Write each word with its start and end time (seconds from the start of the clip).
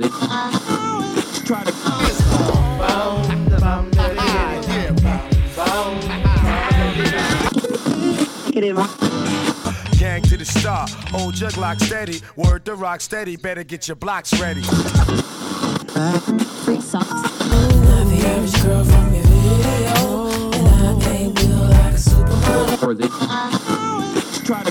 Uh-huh. 0.00 1.44
Try 1.44 1.64
to 1.64 1.72
Gang 9.98 10.22
to 10.22 10.36
the 10.36 10.44
star, 10.44 10.86
old 11.14 11.34
jug 11.34 11.56
lock 11.58 11.78
steady, 11.80 12.20
word 12.36 12.64
to 12.64 12.74
rock 12.74 13.00
steady, 13.00 13.36
better 13.36 13.62
get 13.64 13.86
your 13.86 13.96
blocks 13.96 14.32
ready. 14.40 14.62
Free 14.62 16.80
socks. 16.80 17.10
Not 17.10 18.06
the 18.08 18.22
average 18.26 18.62
girl 18.62 18.84
from 18.84 19.14
your 19.14 19.24
video, 19.24 20.30
and 20.54 21.02
I 21.02 21.12
ain't 21.12 21.34
built 21.34 21.70
like 21.70 21.92
a 21.92 21.98
supermodel. 21.98 23.04
Uh-huh. 23.04 24.44
Try 24.44 24.62
to 24.64 24.70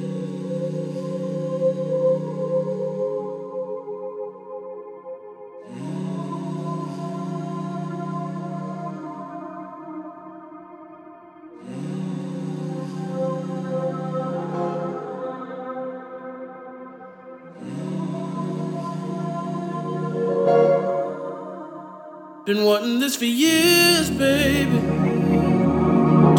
Been 22.43 22.63
wanting 22.65 22.99
this 22.99 23.15
for 23.15 23.25
years, 23.25 24.09
baby. 24.09 24.79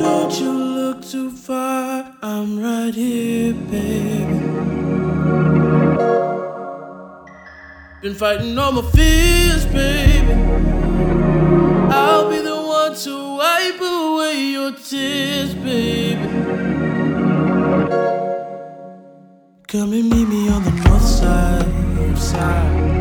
Don't 0.02 0.40
you 0.40 0.50
look 0.50 1.04
too 1.06 1.30
far, 1.30 2.12
I'm 2.20 2.60
right 2.60 2.92
here, 2.92 3.54
baby. 3.54 4.38
Been 8.02 8.14
fighting 8.16 8.58
all 8.58 8.72
my 8.72 8.82
fears, 8.90 9.64
baby. 9.66 10.32
I'll 11.92 12.28
be 12.28 12.38
the 12.38 12.56
one 12.56 12.96
to 12.96 13.36
wipe 13.36 13.80
away 13.80 14.40
your 14.40 14.72
tears, 14.72 15.54
baby. 15.54 16.20
Come 19.68 19.92
and 19.92 20.10
meet 20.10 20.28
me 20.28 20.48
on 20.48 20.64
the 20.64 20.72
north 20.84 21.04
side. 21.04 21.62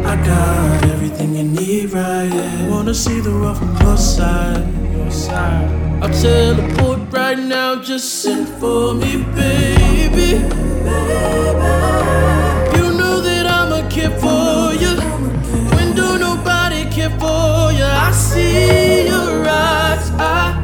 I 0.05 0.15
got 0.25 0.80
everything 1.11 1.35
you 1.35 1.43
need 1.43 1.91
right 1.93 2.31
here. 2.31 2.69
Wanna 2.69 2.93
see 2.93 3.19
the 3.19 3.31
world 3.31 3.57
from 3.57 3.75
your 3.81 3.97
side. 3.97 4.65
Your 4.95 5.11
side. 5.11 5.69
I'll 6.01 6.09
teleport 6.09 6.99
right 7.11 7.37
now. 7.37 7.81
Just 7.81 8.21
send 8.21 8.47
for 8.59 8.93
me, 8.93 9.23
baby. 9.35 10.39
You 12.77 12.85
know 12.99 13.21
that 13.21 13.45
I'ma 13.45 13.87
care 13.89 14.11
for 14.19 14.73
you. 14.83 14.95
When 15.75 15.95
do 15.95 16.17
nobody 16.17 16.85
care 16.89 17.13
for 17.19 17.71
you? 17.71 17.85
I 17.85 18.11
see 18.11 19.07
your 19.07 19.45
eyes. 19.47 20.11
I 20.17 20.60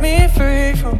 me 0.00 0.28
free 0.28 0.72
from 0.80 0.98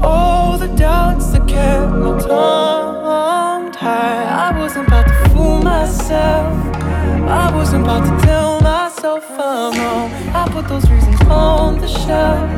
all 0.00 0.58
the 0.58 0.66
doubts 0.76 1.30
that 1.30 1.46
kept 1.46 1.92
my 1.92 2.18
tongue 2.18 3.70
tied. 3.72 4.26
I 4.26 4.58
wasn't 4.58 4.88
about 4.88 5.06
to 5.06 5.30
fool 5.30 5.62
myself. 5.62 6.52
I 7.28 7.54
wasn't 7.54 7.84
about 7.84 8.04
to 8.08 8.26
tell 8.26 8.60
myself 8.60 9.24
I'm 9.30 9.72
wrong. 9.78 10.10
I 10.34 10.48
put 10.50 10.66
those 10.68 10.90
reasons 10.90 11.20
on 11.22 11.80
the 11.80 11.86
shelf. 11.86 12.48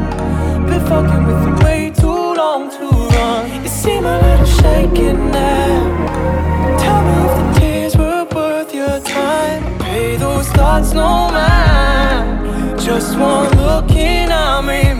Been 0.66 0.80
fucking 0.86 1.24
with 1.26 1.46
you 1.46 1.64
way 1.64 1.90
too 1.90 2.34
long, 2.40 2.70
too 2.70 2.88
long. 2.88 3.62
You 3.62 3.68
seem 3.68 4.04
a 4.04 4.18
little 4.18 4.46
shaken 4.46 5.30
now. 5.30 6.78
Tell 6.78 7.02
me 7.06 7.14
if 7.26 7.34
the 7.36 7.60
tears 7.60 7.96
were 7.96 8.24
worth 8.34 8.72
your 8.74 9.00
time. 9.00 9.78
Pay 9.80 10.16
those 10.16 10.48
thoughts 10.48 10.92
no 10.92 11.30
mind. 11.30 12.80
Just 12.80 13.18
one 13.18 13.50
look 13.58 13.90
and 13.90 14.32
I'm 14.32 14.99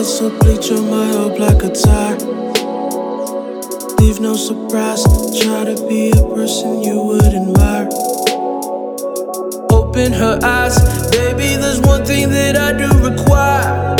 droplets 0.00 0.20
of 0.20 0.38
bleach 0.40 0.70
on 0.72 0.90
my 0.90 1.10
old 1.16 1.36
black 1.36 1.62
attire. 1.62 2.16
Leave 3.98 4.20
no 4.20 4.34
surprise, 4.34 5.02
try 5.42 5.64
to 5.64 5.86
be 5.88 6.10
a 6.10 6.34
person 6.34 6.82
you 6.82 7.02
would 7.02 7.34
admire. 7.34 7.88
Open 9.70 10.12
her 10.12 10.38
eyes, 10.42 10.78
baby, 11.10 11.56
there's 11.56 11.80
one 11.80 12.04
thing 12.04 12.30
that 12.30 12.56
I 12.56 12.72
do 12.72 12.88
require. 13.08 13.96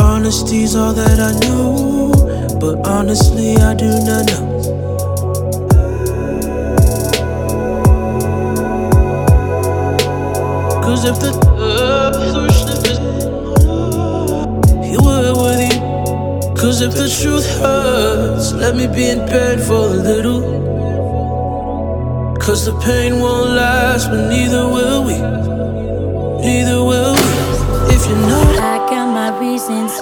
Honesty's 0.00 0.74
all 0.74 0.92
that 0.92 1.20
I 1.20 1.32
know, 1.46 2.12
but 2.60 2.86
honestly, 2.86 3.56
I 3.56 3.74
do 3.74 3.88
not 3.88 4.26
know. 4.26 4.58
Cause 10.82 11.04
if 11.04 11.20
the 11.20 12.47
Cause 16.58 16.80
if 16.80 16.92
the 16.94 17.08
truth 17.08 17.46
hurts, 17.60 18.52
let 18.52 18.76
me 18.76 18.86
be 18.86 19.08
in 19.08 19.18
bed 19.26 19.60
for 19.60 19.74
a 19.74 19.98
little. 20.10 20.42
Cause 22.36 22.66
the 22.66 22.78
pain 22.80 23.20
won't 23.20 23.50
last, 23.50 24.10
but 24.10 24.28
neither 24.28 24.66
will 24.66 25.04
we. 25.04 25.18
Neither 26.42 26.82
will 26.84 27.14
we. 27.14 27.94
If 27.94 28.04
you 28.06 28.16
know. 28.26 28.42
I 28.58 28.78
got 28.90 29.06
my 29.06 29.38
reasons 29.38 29.96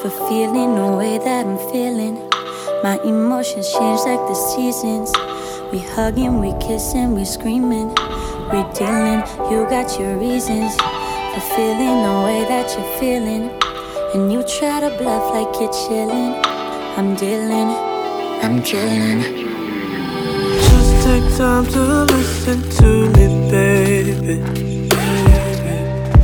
for 0.00 0.10
feeling 0.28 0.76
the 0.76 0.96
way 0.96 1.18
that 1.18 1.44
I'm 1.44 1.58
feeling. 1.70 2.16
My 2.82 2.98
emotions 3.04 3.70
change 3.72 4.00
like 4.06 4.22
the 4.30 4.34
seasons. 4.34 5.12
We 5.72 5.80
hugging, 5.80 6.40
we 6.40 6.54
kissing, 6.60 7.14
we 7.14 7.24
screaming. 7.24 7.88
We 8.52 8.62
dealing, 8.78 9.22
you 9.50 9.66
got 9.68 9.98
your 9.98 10.16
reasons 10.16 10.74
for 10.76 11.42
feeling 11.54 12.02
the 12.06 12.22
way 12.24 12.44
that 12.48 12.72
you're 12.72 12.98
feeling. 12.98 13.65
And 14.14 14.32
you 14.32 14.42
try 14.44 14.80
to 14.80 14.96
bluff 14.98 15.34
like 15.34 15.60
you're 15.60 15.72
chilling. 15.72 16.34
I'm 16.96 17.16
dealing, 17.16 17.70
I'm 18.40 18.62
chilling. 18.62 19.20
Just 20.68 21.06
take 21.06 21.36
time 21.36 21.66
to 21.66 22.04
listen 22.04 22.62
to 22.78 23.10
me, 23.10 23.50
baby. 23.50 24.40
baby. 24.40 24.88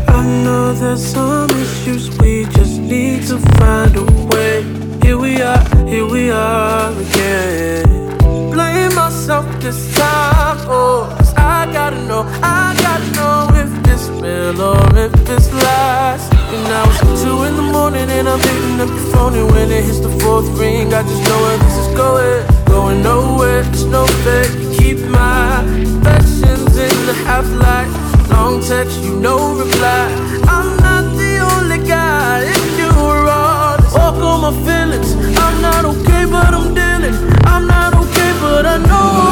I 0.08 0.25
know 0.44 0.73
there's 0.75 1.05
some 1.05 1.50
issues, 1.50 2.17
we 2.19 2.44
just 2.44 2.79
need 2.79 3.26
to 3.26 3.38
find 3.58 3.96
a 3.96 4.05
way. 4.31 4.62
Here 5.02 5.19
we 5.19 5.43
are, 5.43 5.62
here 5.85 6.06
we 6.06 6.31
are 6.31 6.93
again. 6.93 8.17
Blame 8.52 8.94
myself 8.94 9.44
this 9.61 9.93
time, 9.96 10.58
oh, 10.70 11.12
cause 11.19 11.35
I 11.35 11.70
gotta 11.73 12.00
know, 12.06 12.23
I 12.43 12.75
gotta 12.81 13.11
know 13.17 13.49
if 13.58 13.82
this 13.82 14.08
real 14.23 14.61
or 14.62 14.99
if 14.99 15.12
this 15.26 15.52
lasts. 15.52 16.31
And 16.52 16.64
now 16.64 16.84
it's 16.87 17.22
two 17.22 17.44
in 17.44 17.56
the 17.56 17.62
morning 17.62 18.10
and 18.10 18.28
I'm 18.28 18.38
picking 18.38 18.81
up 18.81 18.88
the 18.88 19.10
phone. 19.12 19.34
And 19.34 19.50
when 19.50 19.70
it 19.70 19.84
hits 19.84 20.00
the 20.00 20.10
fourth 20.20 20.49
ring, 20.60 20.93
I 20.93 21.02
just 21.02 21.22
know 21.28 21.40
where 21.44 21.58
this 21.58 21.76
is 21.78 21.88
going. 21.96 22.46
Going 22.66 23.02
nowhere, 23.02 23.60
it's 23.69 23.84
no 23.84 24.06
fake 24.25 24.52
You 24.60 24.69
keep 24.78 24.99
my 25.08 25.62
affections 25.64 26.76
in 26.76 26.96
the 27.08 27.14
half-light 27.26 28.12
Long 28.32 28.60
text, 28.62 28.99
you 29.02 29.16
no 29.16 29.54
reply. 29.56 30.08
I'm 30.49 30.76
not 30.78 31.04
the 31.16 31.32
only 31.52 31.87
guy, 31.87 32.43
if 32.44 32.78
you 32.78 32.88
were 32.88 33.28
honest. 33.28 33.94
Walk 33.94 34.16
on 34.16 34.40
my 34.40 34.52
feelings, 34.66 35.14
I'm 35.37 35.60
not 35.60 35.84
okay 35.84 36.25
but 36.25 36.52
I'm 36.52 36.75
dealing. 36.75 37.14
I'm 37.44 37.66
not 37.66 37.94
okay 37.94 38.32
but 38.40 38.64
I 38.66 38.78
know 38.78 39.31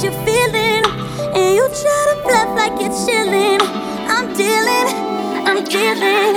the 0.00 0.08
way 0.08 0.14
that 0.14 0.14
you're 0.14 0.18
feeling, 0.24 0.84
and 1.34 1.54
you 1.56 1.64
try 1.68 2.00
to 2.08 2.14
bluff 2.22 2.50
like 2.56 2.80
you're 2.80 2.96
chilling. 3.06 3.60
I'm 4.08 4.26
dealing, 4.34 4.88
I'm 5.46 5.64
dealing. 5.64 6.34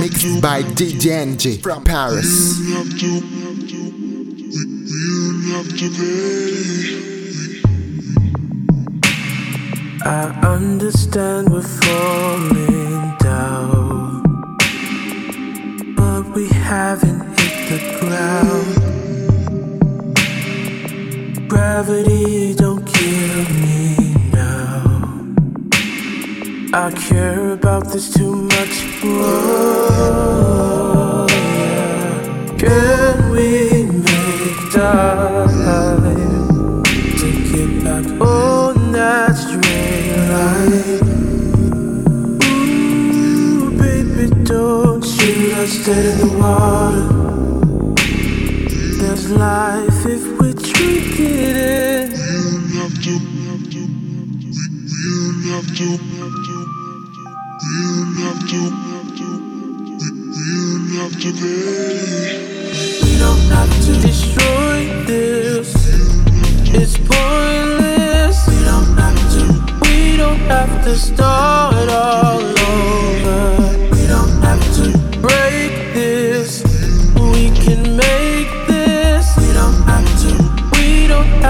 Mixed 0.00 0.40
by 0.42 0.62
DJ 0.62 1.60
from 1.62 1.84
Paris. 1.84 2.60
I 10.06 10.28
understand 10.46 11.50
we're 11.50 11.62
falling 11.62 13.16
down, 13.18 14.22
but 15.96 16.22
we 16.34 16.48
haven't 16.48 17.20
hit 17.20 17.33
the 17.68 17.78
ground. 17.98 18.74
Gravity 21.48 22.54
don't 22.54 22.84
kill 22.84 23.44
me 23.62 24.14
now. 24.32 24.82
I 26.74 26.90
care 26.92 27.52
about 27.52 27.92
this 27.92 28.12
too 28.12 28.34
much. 28.34 28.82
Whoa, 29.02 30.16
yeah. 31.30 32.56
Can 32.58 33.30
we 33.30 33.84
make 33.84 34.72
time 34.72 35.48
to 37.20 37.28
get 37.50 37.84
back 37.84 38.06
on 38.20 38.92
that 38.92 39.36
straight 39.36 40.16
line? 40.32 41.00
Ooh, 42.44 43.70
baby, 43.78 44.28
don't 44.44 45.02
shoot 45.02 45.52
us 45.54 45.86
dead 45.86 46.04
in 46.04 46.18
the 46.28 46.38
water. 46.38 47.33
Life 49.30 50.04
if 50.04 50.38
we 50.38 50.52
drink 50.52 51.18
it 51.18 51.56
in. 51.56 52.12
We 63.02 63.18
don't 63.18 63.40
have 63.48 63.72
to 63.86 63.92
destroy 64.02 65.04
this. 65.06 65.72
It's 66.74 66.98
pointless. 66.98 68.46
We 68.46 68.56
don't 68.64 68.98
have 68.98 69.18
to. 69.32 69.44
We 69.88 70.18
don't 70.18 70.44
have 70.50 70.84
to 70.84 70.96
start 70.98 71.88
all 71.88 72.42
over. 72.42 73.63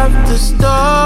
Have 0.08 0.28
to 0.28 0.38
start 0.38 1.03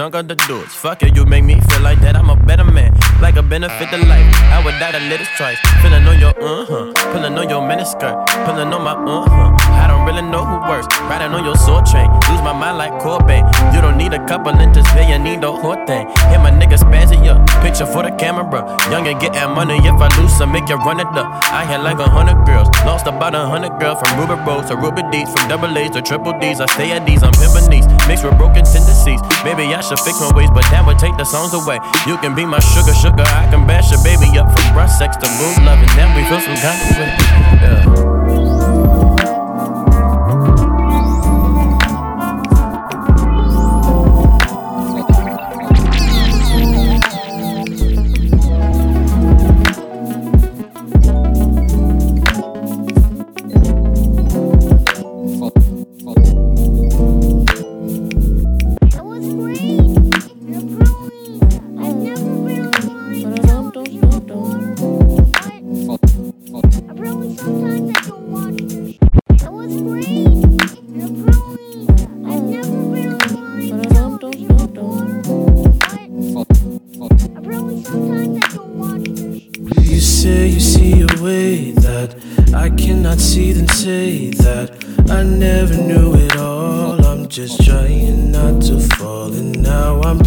chunk 0.00 0.14
of 0.14 0.28
the 0.28 0.36
doors. 0.48 0.72
Fuck 0.72 1.02
it, 1.02 1.14
you 1.14 1.26
make 1.26 1.44
me 1.44 1.60
feel 1.60 1.82
like 1.82 2.00
that. 2.00 2.16
I'm 2.16 2.30
a 2.30 2.36
better 2.36 2.64
man, 2.64 2.94
like 3.20 3.36
a 3.36 3.42
benefit 3.42 3.88
to 3.90 3.98
life. 4.08 4.26
I 4.50 4.62
would 4.64 4.78
die 4.80 4.92
to 4.92 5.00
live 5.08 5.20
this 5.20 5.28
twice. 5.36 5.58
Feeling 5.82 6.06
on 6.06 6.18
your 6.18 6.34
uh 6.40 6.64
huh, 6.64 6.92
pulling 7.12 7.36
on 7.36 7.48
your 7.48 7.62
miniskirt, 7.62 8.16
pulling 8.44 8.72
on 8.72 8.82
my 8.82 8.96
uh 8.96 9.28
huh. 9.28 9.50
I 9.76 9.86
don't 9.86 10.04
really 10.06 10.22
know 10.22 10.44
who 10.44 10.56
works. 10.68 10.88
Riding 11.08 11.32
on 11.32 11.44
your 11.44 11.56
soul 11.56 11.82
train, 11.82 12.08
lose 12.28 12.42
my 12.42 12.52
mind 12.52 12.78
like 12.78 12.92
Corbin. 13.00 13.44
You 13.74 13.80
don't 13.80 13.96
need 13.96 14.12
a 14.12 14.22
couple 14.26 14.52
inches, 14.58 14.84
pay 14.92 15.10
you 15.12 15.18
need 15.18 15.40
the 15.42 15.52
whole 15.52 15.78
thing. 15.86 16.08
Hit 16.32 16.40
my 16.40 16.50
nigga 16.50 16.76
spazzy 16.80 17.20
up, 17.28 17.44
picture 17.62 17.86
for 17.86 18.02
the 18.02 18.10
camera. 18.16 18.64
Young 18.90 19.06
and 19.06 19.20
getting 19.20 19.50
money 19.54 19.76
if 19.76 20.00
I 20.00 20.08
lose 20.20 20.32
some, 20.36 20.52
make 20.52 20.68
you 20.68 20.76
run 20.76 21.00
it 21.00 21.12
up. 21.14 21.28
I 21.52 21.64
had 21.64 21.82
like 21.82 21.98
a 21.98 22.08
hundred 22.08 22.44
girls, 22.46 22.68
lost 22.88 23.06
about 23.06 23.34
a 23.34 23.44
hundred 23.46 23.78
girls 23.80 24.00
from 24.00 24.18
Ruby 24.18 24.40
Rose 24.42 24.68
to 24.68 24.76
Ruby 24.76 25.02
D's, 25.12 25.28
from 25.32 25.48
double 25.48 25.76
A's 25.76 25.90
to 25.92 26.02
triple 26.02 26.38
D's. 26.40 26.60
I 26.60 26.66
stay 26.66 26.92
at 26.92 27.06
these, 27.06 27.22
I'm 27.22 27.32
pimpin' 27.32 27.68
these, 27.70 27.86
mixed 28.08 28.24
with 28.24 28.36
broken 28.36 28.64
tendencies. 28.64 29.20
Maybe 29.44 29.68
I 29.74 29.80
should 29.80 30.00
fix 30.00 30.20
my 30.20 30.32
ways, 30.34 30.50
but 30.50 30.64
that 30.72 30.84
would 30.86 30.98
take 30.98 31.16
the 31.16 31.24
songs 31.24 31.52
away. 31.54 31.78
You 32.06 32.16
can 32.18 32.34
be 32.34 32.44
my 32.44 32.60
sugar, 32.60 32.94
sugar, 32.94 33.09
I 33.18 33.48
can 33.50 33.66
bash 33.66 33.90
your 33.90 34.02
baby 34.02 34.38
up 34.38 34.50
from 34.52 34.72
breast 34.72 34.98
sex 34.98 35.16
to 35.16 35.26
boob 35.38 35.64
loving. 35.64 35.88
Then 35.96 36.14
we 36.14 36.22
feel 36.28 36.40
some 36.40 36.56
kind 36.56 36.78
of 36.80 36.96
way. 36.98 38.04
Yeah. 38.04 38.09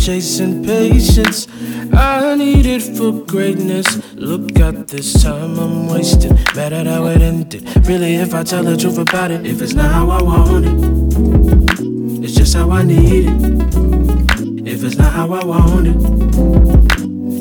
Chasing 0.04 0.66
patience. 0.66 1.48
I 1.94 2.36
need 2.36 2.66
it 2.66 2.82
for 2.82 3.14
greatness. 3.26 3.88
Look 4.16 4.60
at 4.60 4.90
this 4.90 5.24
time 5.24 5.58
I'm 5.58 5.88
wasting. 5.88 6.38
Mad 6.54 6.74
at 6.74 6.88
how 6.88 7.06
it 7.06 7.22
ended. 7.22 7.64
Really, 7.88 8.16
if 8.16 8.34
I 8.34 8.44
tell 8.44 8.64
the 8.64 8.76
truth 8.76 8.98
about 8.98 9.32
it, 9.32 9.46
if 9.46 9.62
it's 9.62 9.74
not 9.74 9.90
how 9.92 10.10
I 10.10 10.22
want 10.22 10.66
it, 10.66 12.22
it's 12.22 12.34
just 12.34 12.54
how 12.54 12.70
I 12.70 12.84
need 12.84 13.28
it. 13.28 14.68
If 14.68 14.84
it's 14.84 14.98
not 14.98 15.14
how 15.14 15.32
I 15.32 15.46
want 15.46 15.88
it, 15.88 15.96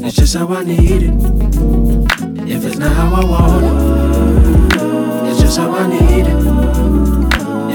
it's 0.06 0.14
just 0.14 0.36
how 0.36 0.46
I 0.54 0.62
need 0.62 1.02
it. 1.02 1.14
If 2.48 2.64
it's 2.64 2.76
not 2.76 2.92
how 2.92 3.12
I 3.12 3.24
want 3.24 3.64
it, 3.64 5.30
it's 5.30 5.40
just 5.40 5.58
how 5.58 5.72
I 5.72 5.88
need 5.88 6.26
it. 6.28 6.36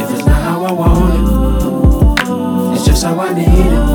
If 0.01 0.11
it's 0.11 0.25
not 0.25 0.41
how 0.43 0.63
I 0.63 0.71
want 0.71 1.13
it, 1.17 2.77
it's 2.77 2.85
just 2.85 3.03
how 3.03 3.19
I 3.19 3.33
need 3.33 3.47
it. 3.49 3.86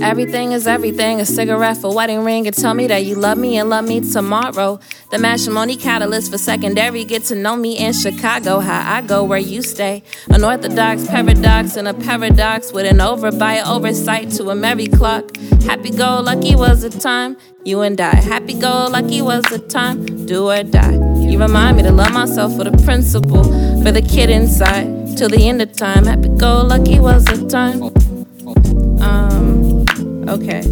Everything 0.00 0.52
is 0.52 0.66
everything. 0.66 1.20
A 1.20 1.26
cigarette 1.26 1.78
for 1.78 1.94
wedding 1.94 2.24
ring. 2.24 2.46
And 2.46 2.56
tell 2.56 2.74
me 2.74 2.86
that 2.88 3.04
you 3.04 3.14
love 3.14 3.38
me 3.38 3.56
and 3.56 3.70
love 3.70 3.86
me 3.86 4.00
tomorrow. 4.00 4.78
The 5.10 5.18
matrimony 5.18 5.76
catalyst 5.76 6.30
for 6.30 6.38
secondary. 6.38 7.04
Get 7.04 7.24
to 7.24 7.34
know 7.34 7.56
me 7.56 7.78
in 7.78 7.92
Chicago. 7.92 8.60
How 8.60 8.96
I 8.96 9.00
go 9.00 9.24
where 9.24 9.38
you 9.38 9.62
stay. 9.62 10.02
Unorthodox 10.28 11.06
paradox 11.06 11.76
and 11.76 11.88
a 11.88 11.94
paradox 11.94 12.72
with 12.72 12.86
an 12.86 13.00
over 13.00 13.32
by 13.32 13.60
oversight 13.60 14.30
to 14.32 14.50
a 14.50 14.54
merry 14.54 14.86
clock. 14.86 15.36
Happy 15.62 15.90
go 15.90 16.20
lucky 16.20 16.54
was 16.54 16.84
a 16.84 16.90
time. 16.90 17.36
You 17.64 17.80
and 17.80 18.00
I. 18.00 18.14
Happy 18.16 18.54
go 18.54 18.88
lucky 18.90 19.22
was 19.22 19.44
a 19.50 19.58
time. 19.58 20.26
Do 20.26 20.50
or 20.50 20.62
die. 20.62 20.94
You 21.20 21.38
remind 21.38 21.76
me 21.78 21.82
to 21.84 21.92
love 21.92 22.12
myself 22.12 22.56
for 22.56 22.64
the 22.64 22.76
principle. 22.84 23.44
For 23.82 23.92
the 23.92 24.02
kid 24.02 24.30
inside. 24.30 25.16
Till 25.16 25.28
the 25.28 25.48
end 25.48 25.62
of 25.62 25.72
time. 25.72 26.04
Happy 26.04 26.28
go 26.28 26.62
lucky 26.62 27.00
was 27.00 27.26
a 27.28 27.48
time. 27.48 28.05
Okay. 30.28 30.62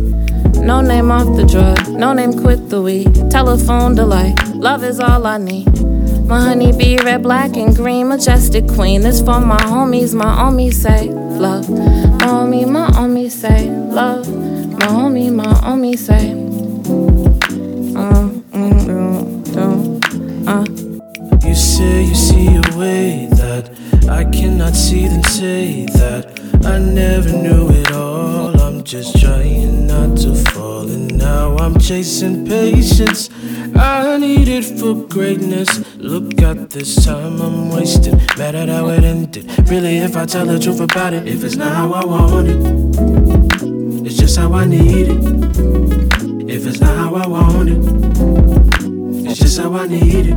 Noname 0.65 1.11
off 1.13 1.37
the 1.37 1.45
drug, 1.45 1.79
Noname 1.87 2.41
quit 2.41 2.71
the 2.71 2.83
weed. 2.83 3.31
Telephone 3.31 3.95
delight, 3.95 4.35
love 4.49 4.83
is 4.83 4.99
all 4.99 5.27
I 5.27 5.39
need. 5.39 5.69
My 6.27 6.41
honey 6.41 6.73
bee, 6.73 6.99
red, 6.99 7.23
black, 7.23 7.57
and 7.57 7.75
green, 7.77 8.09
majestic 8.09 8.67
queen. 8.67 9.03
This 9.03 9.21
for 9.21 9.41
my 9.41 9.59
homies, 9.59 10.13
my 10.13 10.25
homies 10.25 10.75
say 10.75 11.09
love. 11.09 11.71
My 11.71 12.27
homie, 12.27 12.69
my 12.69 12.89
homie 12.89 13.31
say 13.31 13.71
love. 13.71 14.27
My 14.73 14.87
homie, 14.87 15.33
my 15.33 15.45
homie 15.45 15.97
say. 15.97 16.33
Uh, 17.95 18.29
mm, 18.59 19.47
uh. 20.49 21.47
You 21.47 21.55
say 21.55 22.03
you 22.05 22.15
see 22.15 22.57
a 22.57 22.77
way 22.77 23.29
that 23.33 23.71
I 24.09 24.25
cannot 24.25 24.75
see, 24.75 25.07
then 25.07 25.23
say 25.23 25.87
that 25.87 26.44
I 26.67 26.79
never 26.79 27.31
knew 27.31 27.69
it 27.71 27.93
all. 27.93 28.59
I'm 28.61 28.83
just 28.85 29.21
trying 29.21 29.87
not 29.87 30.17
to 30.19 30.35
fall, 30.35 30.89
and 30.89 31.17
now 31.19 31.57
I'm 31.59 31.79
chasing 31.79 32.47
patience. 32.47 33.29
I 33.77 34.17
need 34.17 34.49
it 34.49 34.65
for 34.65 34.95
greatness. 34.95 35.85
Look 35.97 36.41
at 36.41 36.71
this 36.71 37.05
time 37.05 37.41
I'm 37.43 37.69
wasting. 37.69 38.17
Mad 38.39 38.55
at 38.55 38.69
how 38.69 38.89
it 38.89 39.05
ended. 39.05 39.47
Really, 39.69 39.99
if 39.99 40.17
I 40.17 40.25
tell 40.25 40.47
the 40.47 40.59
truth 40.59 40.81
about 40.81 41.13
it, 41.13 41.29
if 41.29 41.45
it's 41.45 41.57
not 41.57 41.75
how 41.75 41.93
I 41.93 42.05
want 42.05 42.49
it, 42.49 44.07
it's 44.07 44.17
just 44.17 44.39
how 44.39 44.53
I 44.55 44.65
need 44.65 45.09
it. 45.09 46.51
If 46.51 46.67
it's 46.67 46.81
not 46.81 46.97
how 46.97 47.15
I 47.15 47.27
want 47.27 47.69
it, 47.69 49.29
it's 49.29 49.39
just 49.39 49.59
how 49.61 49.75
I 49.75 49.87
need 49.87 50.29
it. 50.29 50.37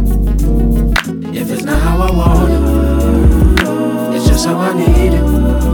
If 1.36 1.52
it's 1.52 1.64
not 1.64 1.82
how 1.82 2.02
I 2.02 2.12
want 2.12 2.52
it, 2.52 4.16
it's 4.16 4.28
just 4.28 4.46
how 4.46 4.58
I 4.58 4.74
need 4.74 5.14
it. 5.14 5.67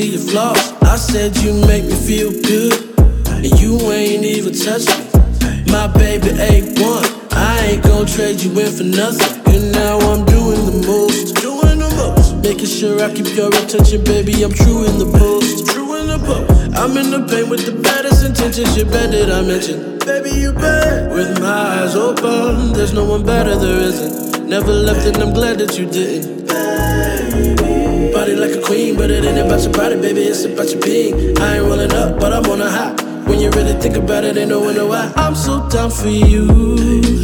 see 0.00 0.12
your 0.12 0.20
flaws. 0.20 0.72
I 0.82 0.96
said 0.96 1.36
you 1.38 1.52
make 1.66 1.84
me 1.84 1.94
feel 1.94 2.30
good, 2.30 2.72
and 3.28 3.52
you 3.60 3.76
ain't 3.92 4.24
even 4.24 4.54
touch 4.54 4.86
me. 4.88 5.72
My 5.72 5.86
baby 5.86 6.30
ain't 6.40 6.78
one. 6.80 7.04
I 7.32 7.72
ain't 7.72 7.82
gon' 7.82 8.06
trade 8.06 8.40
you 8.40 8.50
in 8.58 8.72
for 8.72 8.84
nothing. 8.84 9.32
And 9.52 9.72
now 9.72 9.98
I'm 9.98 10.24
doing 10.24 10.62
the 10.70 10.78
most, 10.86 11.36
doing 11.36 11.78
the 11.78 11.90
most. 12.00 12.42
Making 12.42 12.66
sure 12.66 13.02
I 13.02 13.14
keep 13.14 13.28
your 13.36 13.48
attention, 13.48 14.04
baby. 14.04 14.42
I'm 14.42 14.52
true 14.52 14.84
in 14.88 14.98
the 14.98 15.10
post, 15.18 15.66
true 15.68 15.96
in 16.00 16.06
the 16.08 16.18
post. 16.18 16.76
I'm 16.76 16.96
in 16.96 17.10
the 17.10 17.26
paint 17.28 17.48
with 17.48 17.64
the 17.66 17.76
baddest 17.80 18.24
intentions. 18.24 18.76
You 18.76 18.84
bandit, 18.84 19.28
I 19.30 19.42
mentioned. 19.42 20.04
Baby, 20.04 20.30
you 20.30 20.52
bet. 20.52 21.12
With 21.12 21.40
my 21.40 21.82
eyes 21.82 21.94
open, 21.94 22.72
there's 22.72 22.92
no 22.92 23.04
one 23.04 23.24
better, 23.24 23.54
there 23.56 23.80
isn't. 23.80 24.46
Never 24.48 24.72
left, 24.72 25.06
and 25.06 25.18
I'm 25.18 25.32
glad 25.32 25.58
that 25.58 25.78
you 25.78 25.86
didn't 25.86 26.49
body 28.20 28.36
like 28.36 28.54
a 28.54 28.60
queen, 28.60 28.96
but 28.96 29.10
it 29.10 29.24
ain't 29.24 29.38
about 29.38 29.62
your 29.62 29.72
body, 29.72 29.96
baby, 29.96 30.20
it's 30.20 30.44
about 30.44 30.68
your 30.70 30.82
being. 30.82 31.38
I 31.38 31.56
ain't 31.56 31.64
rolling 31.64 31.90
up, 31.94 32.20
but 32.20 32.34
I'm 32.34 32.44
on 32.52 32.60
a 32.60 32.70
high. 32.70 32.92
When 33.24 33.40
you 33.40 33.48
really 33.52 33.72
think 33.80 33.96
about 33.96 34.24
it, 34.24 34.36
ain't 34.36 34.50
no 34.50 34.60
wonder 34.60 34.86
why 34.86 35.10
I'm 35.16 35.34
so 35.34 35.66
down 35.70 35.90
for 35.90 36.08
you. 36.08 37.19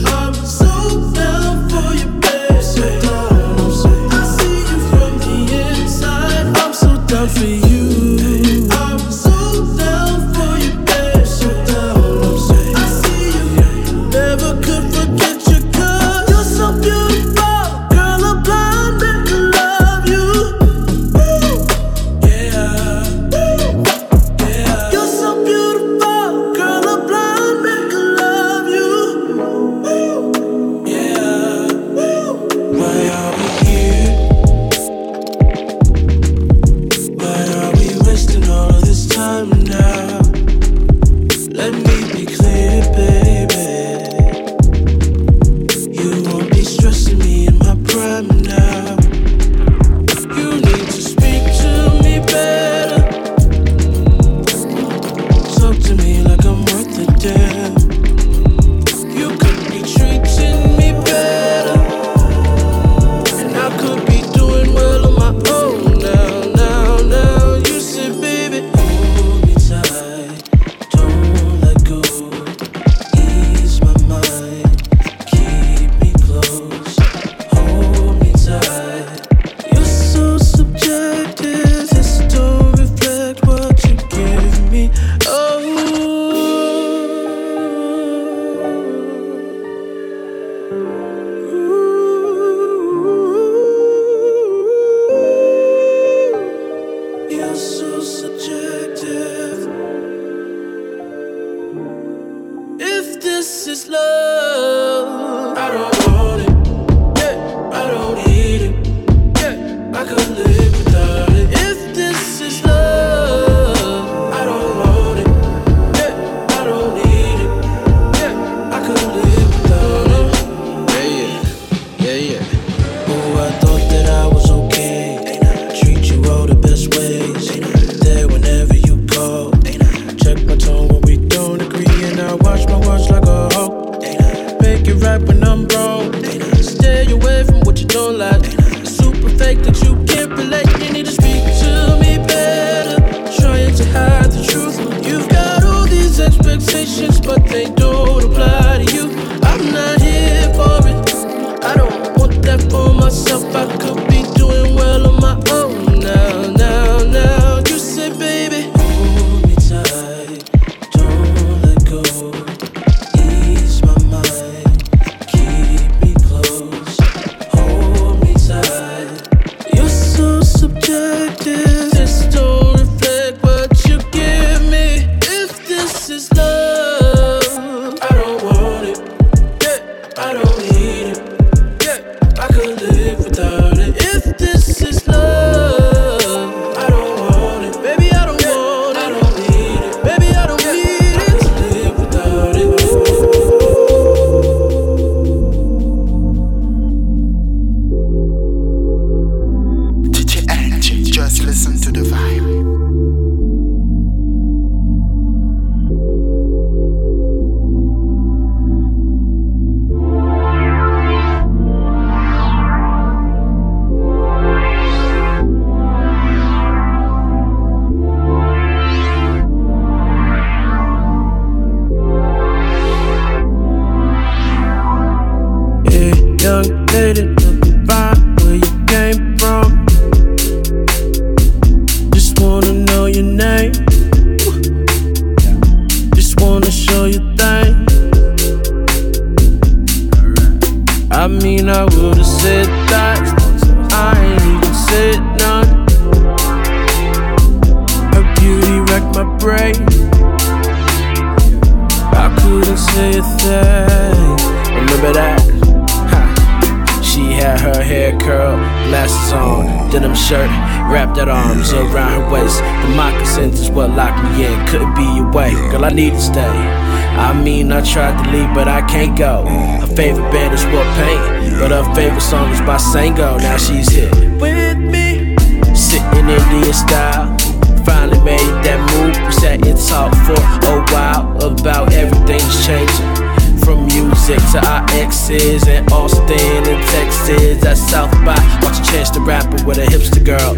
Draco. 269.06 269.46
Her 269.46 269.86
favorite 269.94 270.30
band 270.32 270.54
is 270.54 270.64
Will 270.66 270.84
Paint, 270.94 271.60
but 271.60 271.70
her 271.70 271.94
favorite 271.94 272.20
song 272.20 272.50
is 272.50 272.60
by 272.60 272.76
Sango. 272.76 273.38
Now 273.38 273.56
she's 273.56 273.88
here 273.88 274.10
with 274.40 274.78
me, 274.78 275.36
sitting 275.74 276.28
Indian 276.28 276.72
style. 276.72 277.36
Finally 277.84 278.18
made 278.24 278.50
that 278.64 278.80
move. 278.90 279.14
We 279.26 279.32
sat 279.32 279.64
and 279.64 279.78
talked 279.78 280.16
for 280.26 280.34
a 280.34 280.82
while 280.92 281.36
about 281.44 281.92
everything's 281.92 282.66
changing. 282.66 283.14
From 283.60 283.86
music 283.86 284.38
to 284.52 284.64
our 284.66 284.84
exes 284.90 285.66
in 285.68 285.86
Austin 285.92 286.66
and 286.66 286.82
Texas 286.88 287.64
at 287.64 287.76
South 287.76 288.10
by. 288.24 288.34
Watch 288.62 288.80
a 288.80 288.90
chance 288.90 289.10
to 289.10 289.20
rap 289.20 289.46
with 289.64 289.78
a 289.78 289.86
hipster 289.86 290.24
girl. 290.24 290.56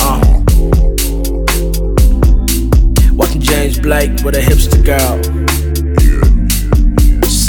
Uh. 0.00 0.36
James 3.38 3.78
Blake 3.78 4.10
with 4.24 4.34
a 4.34 4.40
hipster 4.40 4.84
girl 4.84 5.45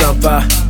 jumper. 0.07 0.66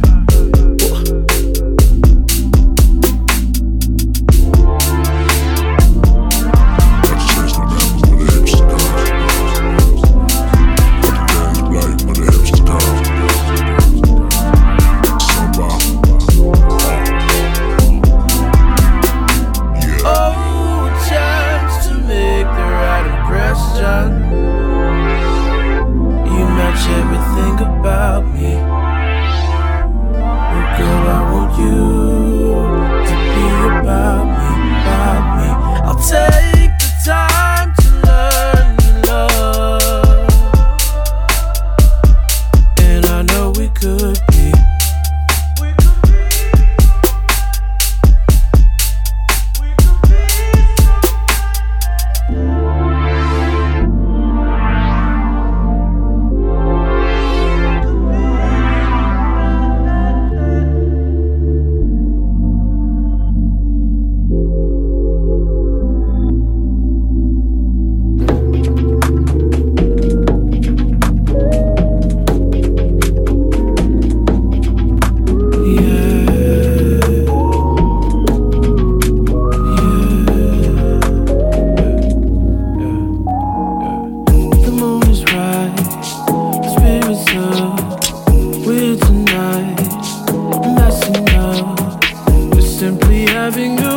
simply 92.88 93.26
having 93.26 93.78
you 93.80 93.96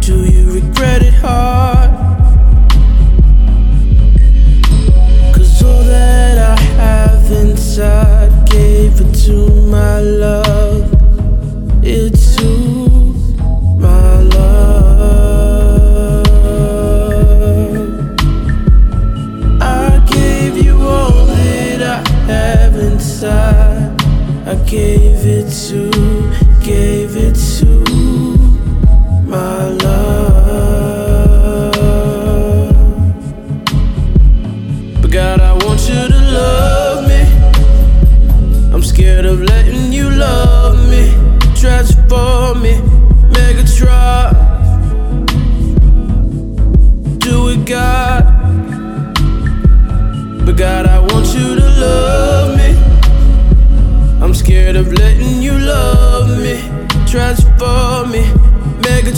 Do 0.00 0.16
you 0.24 0.52
regret 0.52 1.02
it 1.02 1.14
hard? 1.14 1.63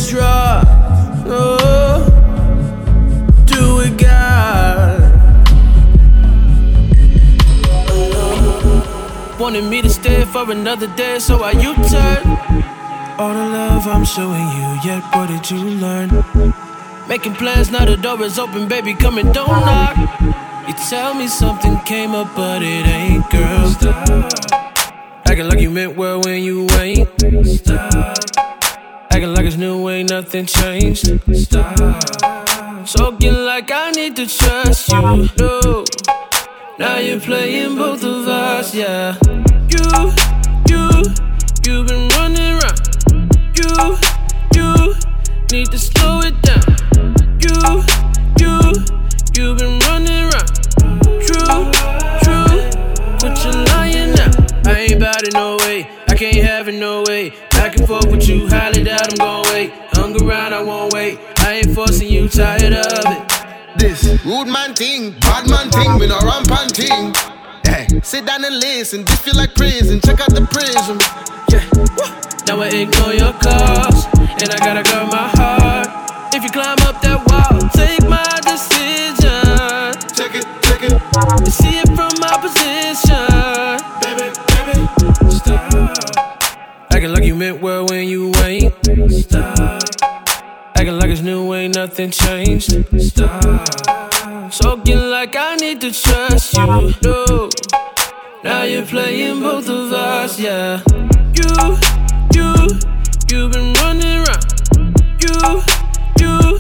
Extra. 0.07 0.63
Oh, 1.27 1.99
do 3.45 3.81
it, 3.81 3.99
God. 3.99 5.13
Wanted 9.41 9.65
me 9.65 9.83
to 9.83 9.91
stay 9.91 10.25
for 10.25 10.51
another 10.51 10.87
day, 10.95 11.19
so 11.19 11.43
I 11.43 11.53
U-turn. 11.53 12.23
All 13.19 13.33
the 13.35 13.49
love 13.49 13.87
I'm 13.87 14.05
showing 14.05 14.49
you, 14.57 14.79
yet 14.85 15.03
what 15.15 15.29
did 15.29 15.51
you 15.51 15.59
learn? 15.59 16.11
Making 17.09 17.35
plans, 17.35 17.71
now 17.71 17.85
the 17.85 17.97
door 17.97 18.23
is 18.23 18.39
open, 18.39 18.69
baby, 18.69 18.95
come 18.95 19.19
and 19.19 19.33
don't 19.35 19.49
knock. 19.49 19.97
You 20.69 20.75
tell 20.89 21.15
me 21.15 21.27
something 21.27 21.79
came 21.81 22.15
up, 22.15 22.35
but 22.37 22.63
it 22.63 22.87
ain't, 22.87 23.29
girl. 23.31 23.71
Stop. 23.71 24.33
Acting 25.27 25.49
like 25.49 25.61
you 25.61 25.71
meant 25.71 25.97
well 25.97 26.21
when 26.21 26.43
you 26.43 26.69
ain't. 26.79 27.09
Stop. 27.47 28.46
Acting 29.17 29.33
like 29.33 29.47
it's 29.47 29.57
new, 29.57 29.89
ain't 29.89 30.11
nothing 30.11 30.45
changed. 30.45 31.07
Stop. 31.33 31.75
Talking 32.85 33.33
like 33.33 33.71
I 33.73 33.91
need 33.93 34.15
to 34.17 34.27
trust 34.27 34.93
you. 34.93 35.31
No. 35.39 35.85
Now 36.79 36.99
you're 36.99 37.19
playing 37.19 37.77
both 37.77 38.05
of 38.05 38.29
us, 38.29 38.75
yeah. 38.75 39.17
You, 39.73 40.13
you, 40.69 41.03
you've 41.65 41.87
been 41.87 42.09
running 42.11 42.61
around. 42.61 42.79
You, 43.57 43.97
you, 44.55 44.95
need 45.51 45.71
to 45.71 45.79
slow 45.79 46.21
it 46.21 46.37
down. 46.43 46.77
You, 47.41 47.57
you, 48.39 48.61
you've 49.33 49.57
been 49.57 49.79
running 49.89 50.25
around. 50.29 50.51
True, 51.25 51.73
true, 52.21 52.61
but 53.19 53.33
you're 53.43 53.65
lying 53.65 54.13
now. 54.13 54.31
I 54.67 54.87
ain't 54.91 55.01
bout 55.01 55.23
it 55.23 55.33
no 55.33 55.57
way. 55.57 55.89
I 56.07 56.15
can't 56.15 56.37
have 56.37 56.69
it 56.69 56.75
no 56.75 56.96
Back 57.87 58.11
with 58.11 58.29
you, 58.29 58.49
highly 58.49 58.83
doubt 58.83 59.13
I'm 59.13 59.17
gon' 59.17 59.45
wait. 59.55 59.73
Hung 59.93 60.21
around, 60.21 60.53
I 60.53 60.61
won't 60.61 60.93
wait. 60.93 61.21
I 61.39 61.63
ain't 61.63 61.73
forcing 61.73 62.09
you, 62.09 62.29
tired 62.29 62.73
of 62.73 63.05
it. 63.07 63.79
This 63.79 64.03
rude 64.25 64.49
man 64.49 64.75
thing, 64.75 65.13
bad 65.21 65.49
man 65.49 65.71
thing, 65.71 65.97
we 65.97 66.09
no 66.09 66.19
rampant 66.19 66.75
thing. 66.75 67.15
Hey, 67.65 67.87
sit 68.03 68.27
down 68.27 68.45
and 68.45 68.59
listen. 68.59 69.05
This 69.05 69.21
feel 69.21 69.37
like 69.37 69.55
prison. 69.55 70.01
Check 70.01 70.21
out 70.21 70.35
the 70.35 70.45
prism. 70.51 70.99
Yeah. 71.49 71.63
Now 72.49 72.61
I 72.61 72.69
ignore 72.75 73.15
your 73.15 73.33
calls, 73.39 74.07
and 74.43 74.51
I 74.51 74.59
gotta 74.59 74.83
guard 74.83 75.13
my 75.13 75.29
heart. 75.39 76.35
If 76.35 76.43
you 76.43 76.51
climb 76.51 76.79
up 76.83 77.01
that 77.03 77.23
wall, 77.23 77.71
take 77.71 78.03
my 78.11 78.27
decision. 78.43 79.95
Check 80.11 80.35
it, 80.35 80.47
check 80.67 80.83
it. 80.83 81.53
See 81.53 81.79
it 81.79 81.87
from 81.95 82.16
Acting 87.07 87.21
like 87.21 87.29
you 87.29 87.37
meant 87.37 87.63
well 87.63 87.87
when 87.87 88.09
you 88.09 88.33
ain't. 88.43 88.75
Stop. 89.13 89.81
Acting 90.75 90.99
like 90.99 91.11
it's 91.11 91.21
new, 91.21 91.55
ain't 91.55 91.77
nothing 91.77 92.11
changed. 92.11 92.73
Stop. 93.01 93.65
Talking 94.51 94.99
like 94.99 95.37
I 95.37 95.55
need 95.55 95.81
to 95.83 95.93
trust 95.93 96.55
you. 96.55 96.67
No. 97.05 97.49
Now 98.43 98.65
you're 98.65 98.85
playing 98.85 99.39
both 99.39 99.69
of 99.69 99.93
us, 99.93 100.41
yeah. 100.41 100.83
You, 101.33 101.79
you, 102.35 102.53
you've 103.31 103.53
been 103.53 103.73
running 103.75 104.27
around. 104.27 104.45
You, 105.23 105.63
you, 106.19 106.59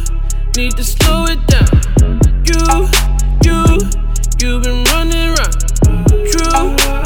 need 0.56 0.76
to 0.76 0.84
slow 0.84 1.26
it 1.26 1.44
down. 1.48 1.66
You, 2.46 2.86
you, 3.42 3.78
you've 4.38 4.62
been 4.62 4.84
running 4.94 5.34
around. 5.34 5.56
True, 6.30 6.76
true, 6.76 7.05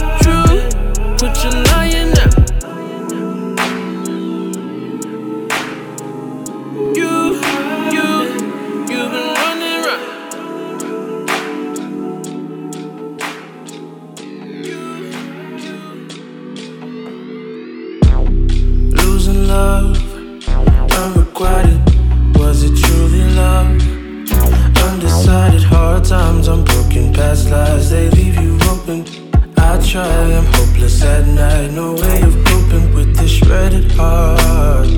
love, 19.60 19.96
unrequited. 21.02 21.80
Was 22.38 22.62
it 22.68 22.74
truly 22.82 23.24
love? 23.40 23.68
Undecided, 24.88 25.64
hard 25.72 26.04
times, 26.04 26.48
unbroken 26.48 27.12
past 27.12 27.50
lies, 27.50 27.90
they 27.90 28.08
leave 28.18 28.36
you 28.44 28.54
open. 28.72 28.98
I 29.68 29.70
try, 29.90 30.12
I'm 30.38 30.46
hopeless 30.56 31.02
at 31.02 31.26
night, 31.26 31.70
no 31.80 31.86
way 32.02 32.18
of 32.28 32.34
coping 32.48 32.86
with 32.96 33.10
this 33.18 33.32
shredded 33.38 33.86
heart. 33.92 34.90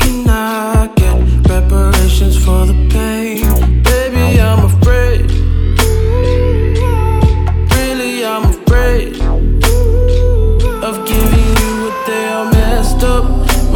Can 0.00 0.28
I 0.28 0.90
get 1.00 1.16
reparations 1.54 2.36
for 2.44 2.60
the 2.70 2.78
pain? 2.94 3.82
Baby, 3.82 4.40
I'm 4.40 4.64
afraid. 4.64 4.79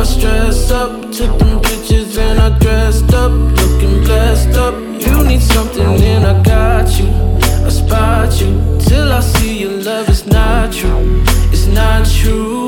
My 0.04 0.10
stress 0.10 0.70
up, 0.70 0.90
took 1.12 1.38
them 1.38 1.62
pictures 1.62 2.18
and 2.18 2.38
I 2.38 2.58
dressed 2.58 3.10
up, 3.14 3.32
looking 3.32 4.04
blessed 4.04 4.54
up. 4.54 4.74
You 5.00 5.24
need 5.24 5.40
something 5.40 5.98
and 6.02 6.26
I 6.26 6.42
got 6.42 6.98
you. 6.98 7.08
I 7.64 7.70
spot 7.70 8.38
you 8.38 8.52
till 8.80 9.10
I 9.10 9.20
see 9.20 9.60
your 9.60 9.80
love 9.82 10.10
is 10.10 10.26
not 10.26 10.74
true. 10.74 11.22
It's 11.54 11.64
not 11.68 12.06
true, 12.06 12.63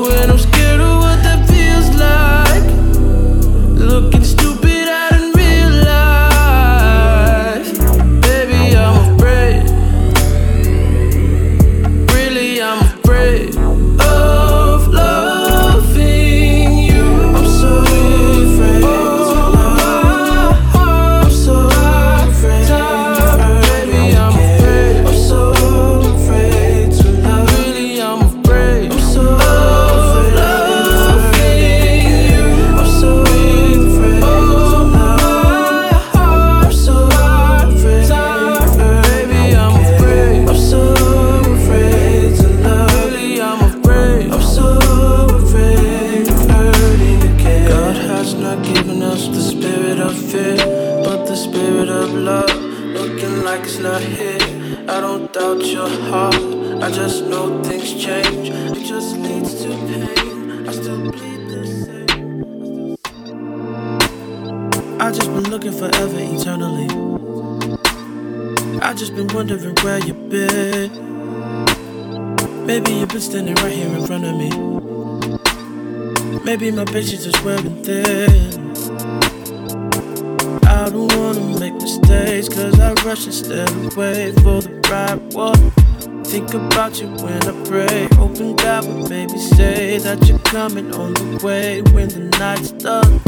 about 86.57 86.99
you 86.99 87.07
when 87.23 87.41
I 87.43 87.63
pray. 87.65 88.07
Hoping 88.15 88.55
God 88.55 88.85
would 88.87 89.09
maybe 89.09 89.37
say 89.37 89.97
that 89.99 90.27
you're 90.27 90.39
coming 90.39 90.93
on 90.93 91.13
the 91.13 91.39
way 91.43 91.81
when 91.93 92.09
the 92.09 92.23
night's 92.39 92.71
done. 92.71 93.21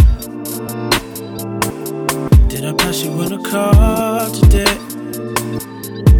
Did 2.48 2.66
I 2.66 2.74
pass 2.74 3.04
you 3.04 3.12
in 3.22 3.34
a 3.34 3.44
car 3.44 4.30
today? 4.30 4.78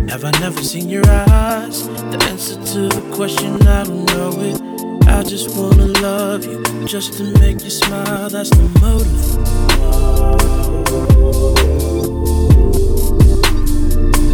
Have 0.10 0.24
I 0.24 0.32
never 0.40 0.62
seen 0.64 0.90
your 0.90 1.08
eyes? 1.08 1.88
The 1.88 2.18
answer 2.30 2.56
to 2.74 2.90
the 2.90 3.02
question, 3.16 3.68
I 3.68 3.84
don't 3.84 4.06
know 4.06 4.32
it. 4.40 4.62
I 5.08 5.24
just 5.24 5.56
wanna 5.58 5.88
love 6.02 6.46
you, 6.46 6.64
just 6.86 7.14
to 7.14 7.24
make 7.40 7.64
you 7.64 7.70
smile, 7.70 8.30
that's 8.30 8.50
the 8.52 8.64
motive 8.82 9.20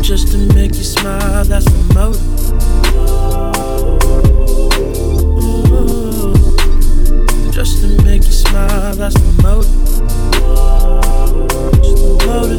just 0.06 0.32
to 0.32 0.38
make 0.54 0.76
you 0.76 0.84
smile, 0.84 1.44
that's 1.46 1.66
remote. 1.72 2.16
Ooh. 5.42 6.32
Just 7.52 7.82
to 7.82 7.88
make 8.04 8.24
you 8.24 8.32
smile, 8.32 8.96
that's 8.96 9.20
remote. 9.20 9.66
Just 11.82 12.04
remote, 12.04 12.52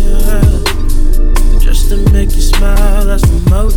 yeah. 0.00 1.60
Just 1.60 1.90
to 1.90 1.96
make 2.12 2.34
you 2.34 2.40
smile, 2.40 3.04
that's 3.04 3.28
remote. 3.28 3.74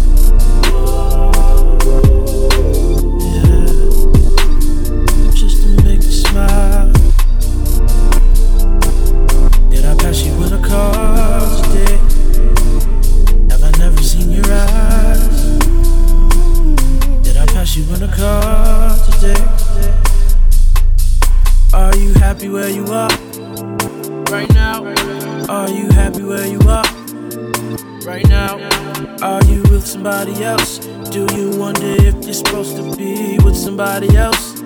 do 31.26 31.36
you 31.36 31.58
wonder 31.58 31.96
if 32.06 32.14
you're 32.26 32.34
supposed 32.34 32.76
to 32.76 32.96
be 32.96 33.40
with 33.44 33.56
somebody 33.56 34.16
else? 34.16 34.62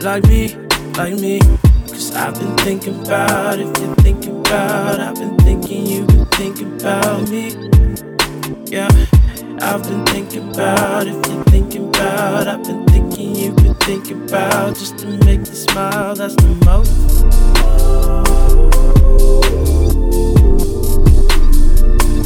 Like 0.00 0.24
me, 0.26 0.54
like 0.96 1.14
me. 1.14 1.40
Cause 1.88 2.14
I've 2.14 2.34
been 2.38 2.56
thinking 2.58 2.98
about 3.04 3.58
if 3.58 3.78
you're 3.78 3.94
thinking 3.96 4.40
about, 4.40 4.98
I've 4.98 5.16
been 5.16 5.36
thinking 5.38 5.86
you've 5.86 6.06
been 6.06 6.24
thinking 6.26 6.80
about 6.80 7.28
me. 7.28 7.50
Yeah, 8.64 8.88
I've 9.60 9.82
been 9.82 10.06
thinking 10.06 10.50
about 10.50 11.06
if 11.06 11.14
you're 11.26 11.44
thinking 11.44 11.88
about, 11.88 12.48
I've 12.48 12.64
been 12.64 12.86
thinking 12.86 13.36
you've 13.36 13.56
been 13.56 13.74
thinking 13.74 14.22
about 14.22 14.74
just 14.74 14.98
to 15.00 15.06
make 15.26 15.40
you 15.40 15.54
smile, 15.68 16.14
that's 16.14 16.34
the 16.36 16.48
most. 16.64 16.94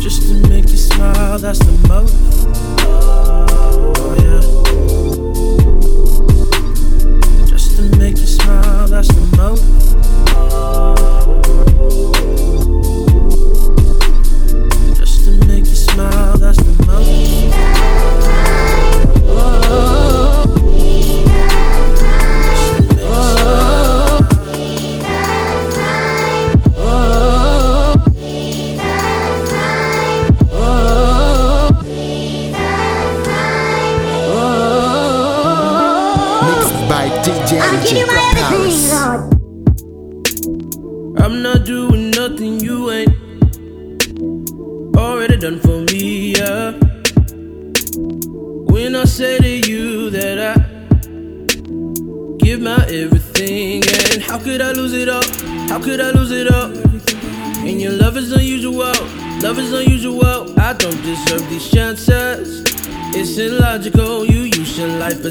Just 0.00 0.28
to 0.28 0.48
make 0.48 0.68
you 0.68 0.76
smile, 0.76 1.38
that's 1.38 1.58
the 1.58 1.88
most 1.88 3.31
oh, 3.74 4.21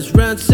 is 0.01 0.11
ransom. 0.15 0.50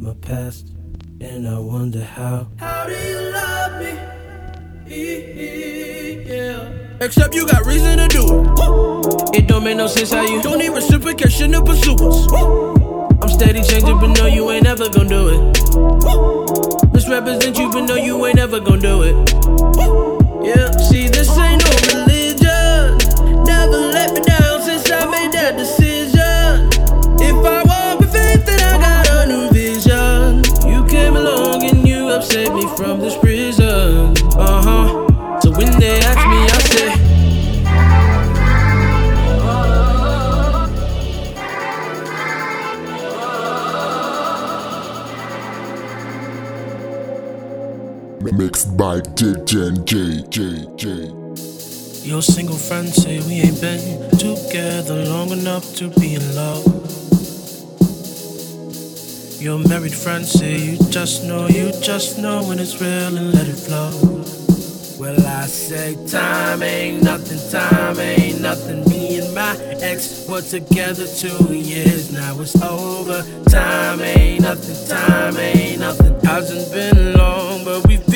my 0.00 0.14
past. 0.14 0.37
by 48.78 49.00
DJNJ. 49.00 50.06
Your 52.06 52.22
single 52.22 52.56
friends 52.56 52.94
say 52.94 53.18
we 53.26 53.40
ain't 53.40 53.60
been 53.60 54.08
together 54.12 55.04
long 55.06 55.30
enough 55.30 55.74
to 55.74 55.90
be 55.98 56.14
in 56.14 56.34
love. 56.36 56.64
Your 59.42 59.58
married 59.68 59.92
friends 59.92 60.30
say 60.30 60.58
you 60.58 60.78
just 60.90 61.24
know, 61.24 61.48
you 61.48 61.72
just 61.82 62.18
know 62.18 62.44
when 62.44 62.60
it's 62.60 62.80
real 62.80 63.16
and 63.18 63.34
let 63.34 63.48
it 63.48 63.56
flow. 63.56 63.90
Well, 64.98 65.26
I 65.26 65.46
say 65.46 65.96
time 66.06 66.62
ain't 66.62 67.02
nothing, 67.02 67.38
time 67.50 67.98
ain't 67.98 68.40
nothing. 68.40 68.84
Me 68.88 69.18
and 69.18 69.34
my 69.34 69.56
ex 69.82 70.24
were 70.28 70.40
together 70.40 71.06
two 71.06 71.52
years, 71.52 72.12
now 72.12 72.40
it's 72.40 72.54
over. 72.62 73.24
Time 73.50 74.00
ain't 74.02 74.42
nothing, 74.42 74.88
time 74.88 75.36
ain't 75.36 75.80
nothing. 75.80 76.14
Hasn't 76.20 76.72
been 76.72 77.14
long, 77.14 77.64
but 77.64 77.84
we've 77.88 78.07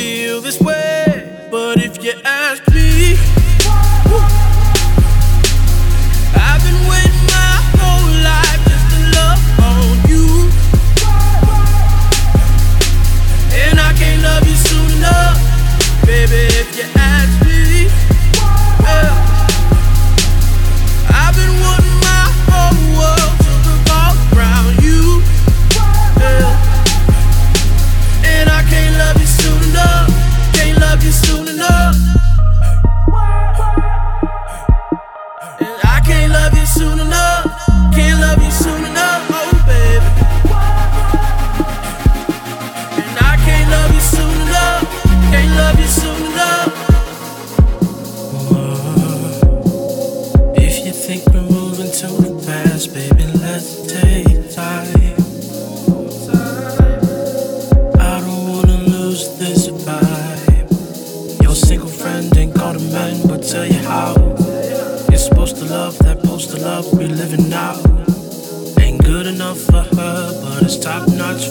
this 0.43 0.61
way. 0.61 1.49
But 1.51 1.79
if 1.79 2.03
you 2.03 2.13
ask, 2.25 2.72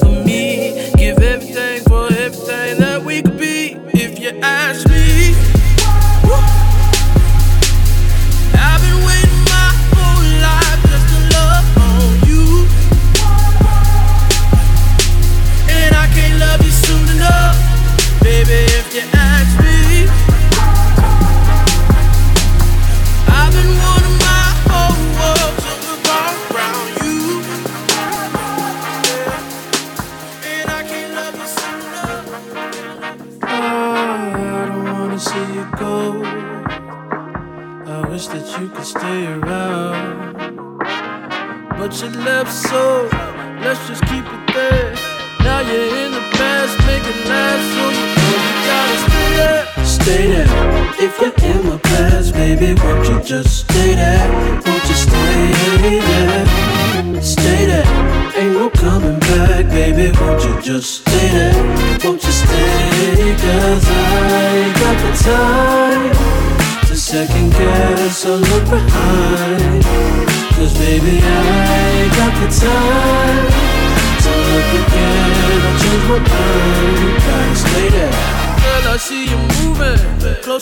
for 0.02 0.10
me. 0.26 0.41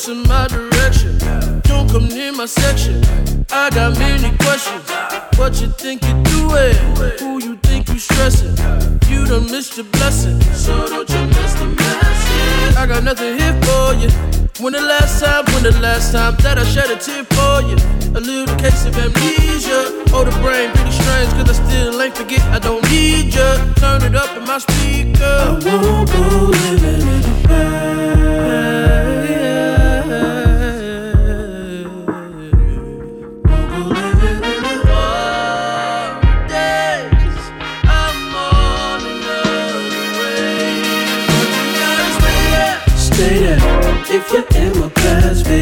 In 0.09 0.23
my 0.27 0.47
direction. 0.47 1.17
Don't 1.63 1.89
come 1.89 2.07
near 2.07 2.31
my 2.31 2.45
section. 2.45 3.03
I 3.51 3.69
got 3.69 3.97
many 3.99 4.35
questions. 4.37 4.89
What 5.37 5.61
you 5.61 5.67
think 5.67 6.01
you're 6.03 6.23
doing? 6.23 6.75
Who 7.19 7.41
you 7.43 7.55
think 7.57 7.89
you 7.89 7.99
stressing? 7.99 8.55
You 9.07 9.25
done 9.25 9.45
missed 9.51 9.77
your 9.77 9.85
blessing, 9.85 10.41
so 10.53 10.73
don't 10.87 11.09
you 11.09 11.25
miss 11.27 11.53
the 11.53 11.65
message. 11.65 12.75
I 12.75 12.85
got 12.87 13.03
nothing 13.03 13.37
here 13.37 13.53
for 13.61 13.93
you. 13.93 14.09
When 14.63 14.73
the 14.73 14.81
last 14.81 15.23
time, 15.23 15.45
when 15.53 15.63
the 15.63 15.79
last 15.79 16.11
time 16.11 16.35
that 16.43 16.57
I 16.57 16.63
shed 16.63 16.89
a 16.89 16.97
tear 16.97 17.23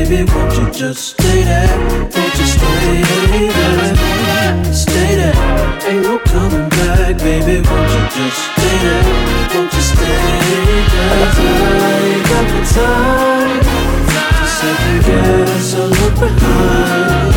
baby, 0.08 0.32
won't 0.32 0.54
you 0.58 0.72
just 0.72 1.10
stay 1.10 1.44
there? 1.44 1.68
Won't 1.78 2.14
you 2.14 2.46
stay 2.46 3.04
there? 3.04 4.74
Stay 4.74 5.16
there. 5.16 5.36
Ain't 5.88 6.04
no 6.04 6.18
coming 6.20 6.70
back, 6.70 7.18
baby, 7.18 7.62
won't 7.68 7.92
you 7.92 8.04
just 8.16 8.40
stay 8.52 8.78
there? 8.84 9.04
Won't 9.54 9.74
you 9.74 9.82
stay 9.82 10.06
there? 10.08 11.18
I 11.68 12.16
got 12.30 12.46
the 12.54 12.62
time 12.74 13.62
to 14.40 14.48
second 14.58 15.00
guess 15.06 15.76
or 15.76 15.88
look 15.88 16.16
behind. 16.16 17.34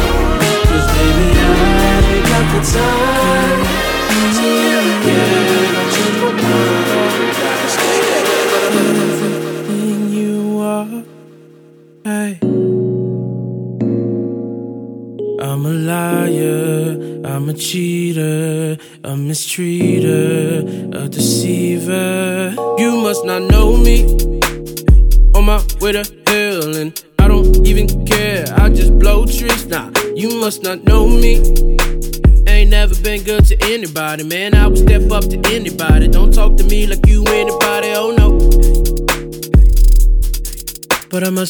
Cause 0.68 0.87
baby, 0.95 1.29
I 1.39 2.23
got 2.31 2.47
the 2.55 2.61
time 2.71 3.62
to 4.37 4.59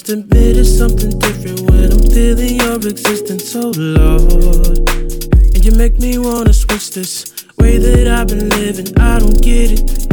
must 0.01 0.09
admit 0.09 0.57
it's 0.57 0.79
something 0.79 1.19
different 1.19 1.61
when 1.69 1.93
I'm 1.93 2.03
feeling 2.11 2.57
your 2.57 2.77
existence, 2.77 3.55
oh 3.55 3.71
Lord. 3.77 4.79
And 4.89 5.63
you 5.63 5.73
make 5.73 5.99
me 5.99 6.17
wanna 6.17 6.55
switch 6.55 6.93
this 6.93 7.31
way 7.59 7.77
that 7.77 8.09
I've 8.09 8.29
been 8.29 8.49
living. 8.49 8.99
I 8.99 9.19
don't 9.19 9.43
get 9.43 9.73
it. 9.73 10.10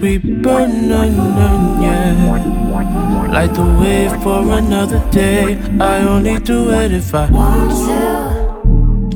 We 0.00 0.18
burn, 0.18 0.88
none, 0.88 1.16
none, 1.16 1.82
yeah. 1.82 3.30
Light 3.32 3.54
the 3.54 3.64
way 3.80 4.08
for 4.22 4.42
another 4.58 5.02
day. 5.10 5.58
I 5.80 6.02
only 6.02 6.38
do 6.38 6.70
it 6.70 6.92
if 6.92 7.14
I 7.14 7.30
want 7.30 7.70
to. 7.70 8.46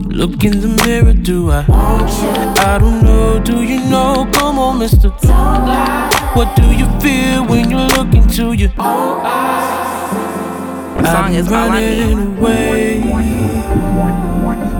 Look 0.09 0.45
in 0.45 0.61
the 0.61 0.69
mirror, 0.85 1.13
do 1.13 1.51
I? 1.51 1.65
want 1.67 2.11
you? 2.11 2.29
I 2.63 2.79
don't 2.79 3.03
know, 3.03 3.39
do 3.43 3.63
you 3.63 3.81
know? 3.89 4.29
Come 4.33 4.59
on, 4.59 4.79
mister. 4.79 5.11
What 6.35 6.55
do 6.57 6.67
you 6.73 6.87
feel 7.01 7.47
when 7.47 7.71
you 7.71 7.79
look 7.79 8.13
into 8.15 8.53
your 8.53 8.71
song 11.11 11.35
is 11.35 11.49
All 11.49 11.71
I 11.71 11.81
Need. 11.81 12.01
running 12.01 12.39
away. 12.39 13.03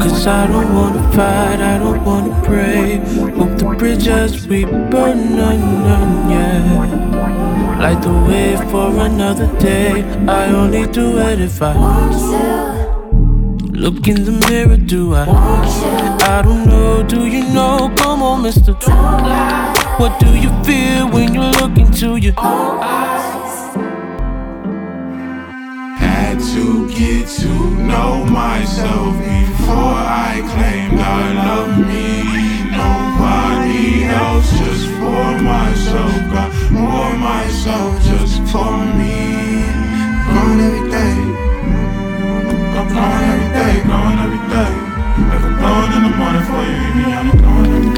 Cause 0.01 0.27
I 0.27 0.47
don't 0.47 0.75
wanna 0.75 1.03
fight, 1.13 1.61
I 1.61 1.79
don't 1.79 2.05
wanna 2.05 2.43
pray. 2.45 3.01
Bridges 3.81 4.47
we 4.47 4.67
burn, 4.67 5.37
none, 5.37 6.31
yeah. 6.31 7.79
Light 7.81 8.03
the 8.03 8.13
way 8.29 8.55
for 8.71 8.91
another 9.07 9.49
day. 9.59 10.03
I 10.29 10.53
only 10.53 10.87
do 10.87 11.19
it 11.19 11.41
if 11.41 11.63
I 11.63 11.75
want 11.75 12.13
to. 12.13 13.79
Look 13.85 14.07
in 14.07 14.25
the 14.27 14.33
mirror, 14.33 14.77
do 14.77 15.15
I? 15.15 15.25
I 16.37 16.43
don't 16.43 16.67
know, 16.67 17.03
do 17.03 17.27
you 17.27 17.43
know? 17.55 17.91
Come 17.97 18.23
on, 18.23 18.43
mister. 18.43 18.75
What 20.01 20.21
do 20.21 20.29
you 20.45 20.51
feel 20.63 21.09
when 21.09 21.33
you 21.33 21.45
look 21.61 21.79
into 21.79 22.17
your 22.17 22.35
own 22.37 22.81
eyes? 22.83 23.55
Had 26.05 26.39
to 26.53 26.87
get 26.91 27.27
to 27.41 27.53
know 27.89 28.27
myself 28.27 29.17
before 29.17 30.01
I 30.29 30.33
claimed 30.53 31.01
I 31.01 31.33
love 31.47 31.79
me. 31.89 32.50
Else, 34.11 34.51
just 34.59 34.87
for 34.99 35.31
myself. 35.41 36.13
Got 36.33 36.51
more 36.73 37.15
myself 37.17 38.03
just 38.03 38.39
for 38.51 38.73
me. 38.99 39.63
Going 40.33 40.61
every 40.67 40.91
day. 40.91 41.17
I'm 42.77 42.89
going 42.89 43.25
every 43.33 43.51
day, 43.59 43.75
going 43.87 44.19
every 44.25 44.43
day. 44.55 44.73
Like 45.29 45.45
I'm 45.47 45.55
going 45.63 45.93
in 45.97 46.03
the 46.11 46.17
morning 46.17 46.45
for 46.49 46.63
you, 46.67 46.77
baby. 46.95 47.13
I'm 47.13 47.29
going 47.39 47.67
every 47.67 47.85
day. 47.85 47.90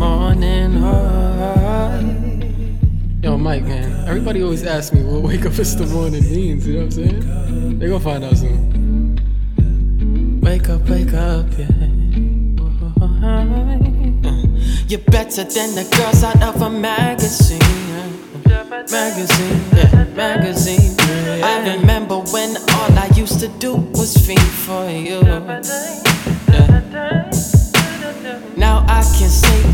Morning. 0.00 0.72
Yo, 3.22 3.36
Mike, 3.36 3.64
man. 3.64 4.08
Everybody 4.08 4.42
always 4.42 4.64
asks 4.64 4.94
me 4.94 5.02
what 5.04 5.20
wake 5.22 5.44
up, 5.44 5.58
it's 5.58 5.74
the 5.74 5.84
morning 5.86 6.22
means. 6.22 6.66
You 6.66 6.72
know 6.72 6.86
what 6.86 6.86
I'm 6.86 6.90
saying? 6.90 7.78
They 7.78 7.86
gonna 7.86 8.00
find 8.00 8.24
out 8.24 8.36
soon. 8.38 9.20
Wake 10.40 10.70
up, 10.70 10.88
wake 10.88 11.12
up, 11.12 11.46
yeah. 11.58 11.68
You're 14.88 15.06
better 15.12 15.44
than 15.44 15.74
the 15.76 15.84
girls 15.94 16.24
out 16.24 16.42
of 16.42 16.62
a 16.62 16.70
magazine. 16.70 17.60
Magazine, 18.90 19.60
yeah, 19.76 20.04
magazine. 20.14 20.96
I 21.44 21.76
remember 21.76 22.20
when 22.32 22.56
all 22.56 22.92
I 22.98 23.10
used 23.14 23.38
to 23.40 23.48
do 23.48 23.74
was 23.74 24.16
fiend 24.16 24.40
for 24.40 24.88
you. 24.88 25.20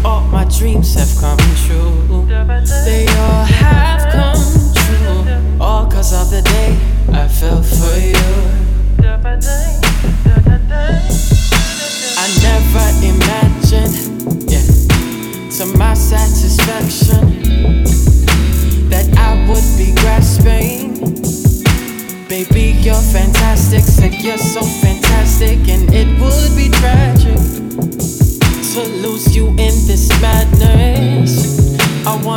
All 0.04 0.22
my 0.22 0.44
dreams 0.44 0.94
have 0.94 1.14
come 1.20 1.38
true. 1.66 2.26
They 2.84 3.06
all 3.08 3.44
have 3.44 4.12
come 4.12 4.44
true. 4.74 5.24
All 5.60 5.86
cause 5.86 6.12
of 6.12 6.30
the 6.30 6.42
day 6.42 6.76
I 7.12 7.28
fell 7.28 7.62
for 7.62 7.98
you. 7.98 8.14
I 12.18 12.26
never 12.42 12.88
imagined, 13.04 13.96
yeah, 14.50 14.66
to 15.56 15.64
my 15.78 15.94
satisfaction, 15.94 17.24
that 18.88 19.06
I 19.16 19.34
would 19.48 19.68
be 19.76 19.92
grasping. 20.00 20.94
Baby, 22.28 22.74
you're 22.80 22.94
fantastic, 22.94 23.82
said 23.82 24.14
you're 24.14 24.38
so 24.38 24.62
fantastic, 24.62 24.85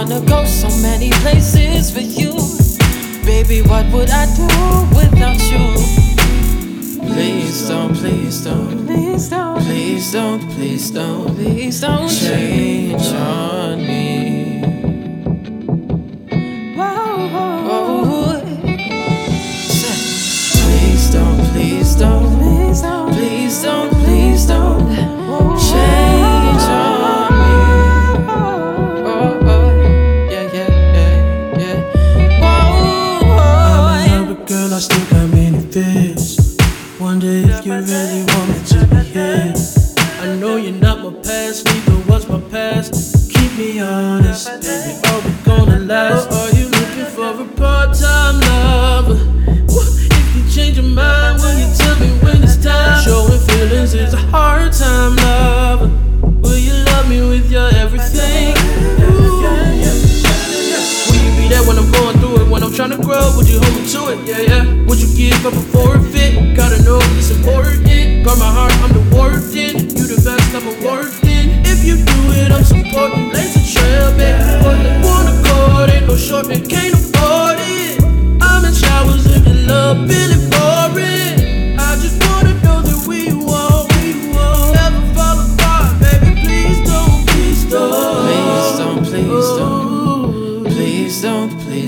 wanna 0.09 0.25
go 0.25 0.45
so 0.45 0.69
many 0.81 1.11
places 1.21 1.93
with 1.93 2.17
you. 2.17 2.33
Baby, 3.25 3.61
what 3.61 3.85
would 3.91 4.09
I 4.09 4.25
do 4.35 4.47
without 4.95 5.39
you? 5.51 5.75
Please 7.13 7.67
don't, 7.67 7.95
please 7.95 8.43
don't, 8.43 8.87
please 8.87 9.29
don't, 9.29 9.61
please 9.61 10.11
don't, 10.11 10.49
please 10.51 10.91
don't, 10.91 11.35
please 11.35 11.81
don't 11.81 12.09
change 12.09 13.11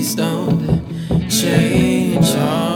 please 0.02 0.16
don't 0.16 1.30
change 1.30 2.34
on 2.34 2.71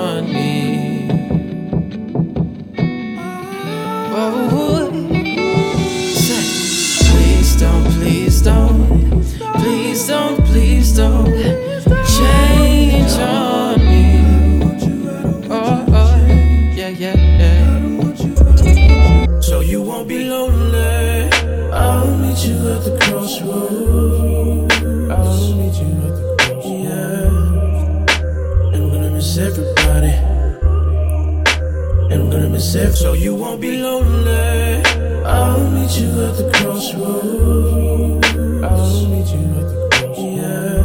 you 33.19 33.35
won't 33.35 33.61
be 33.61 33.77
lonely. 33.79 34.83
I'll 35.25 35.71
meet 35.71 35.99
you 35.99 36.09
at 36.27 36.37
the 36.37 36.51
crossroads. 36.55 38.27
I'll 38.64 39.07
meet 39.09 39.29
you 39.35 39.43
at 39.59 39.67
the 39.71 39.89
crossroads. 39.91 40.19
Yeah. 40.39 40.81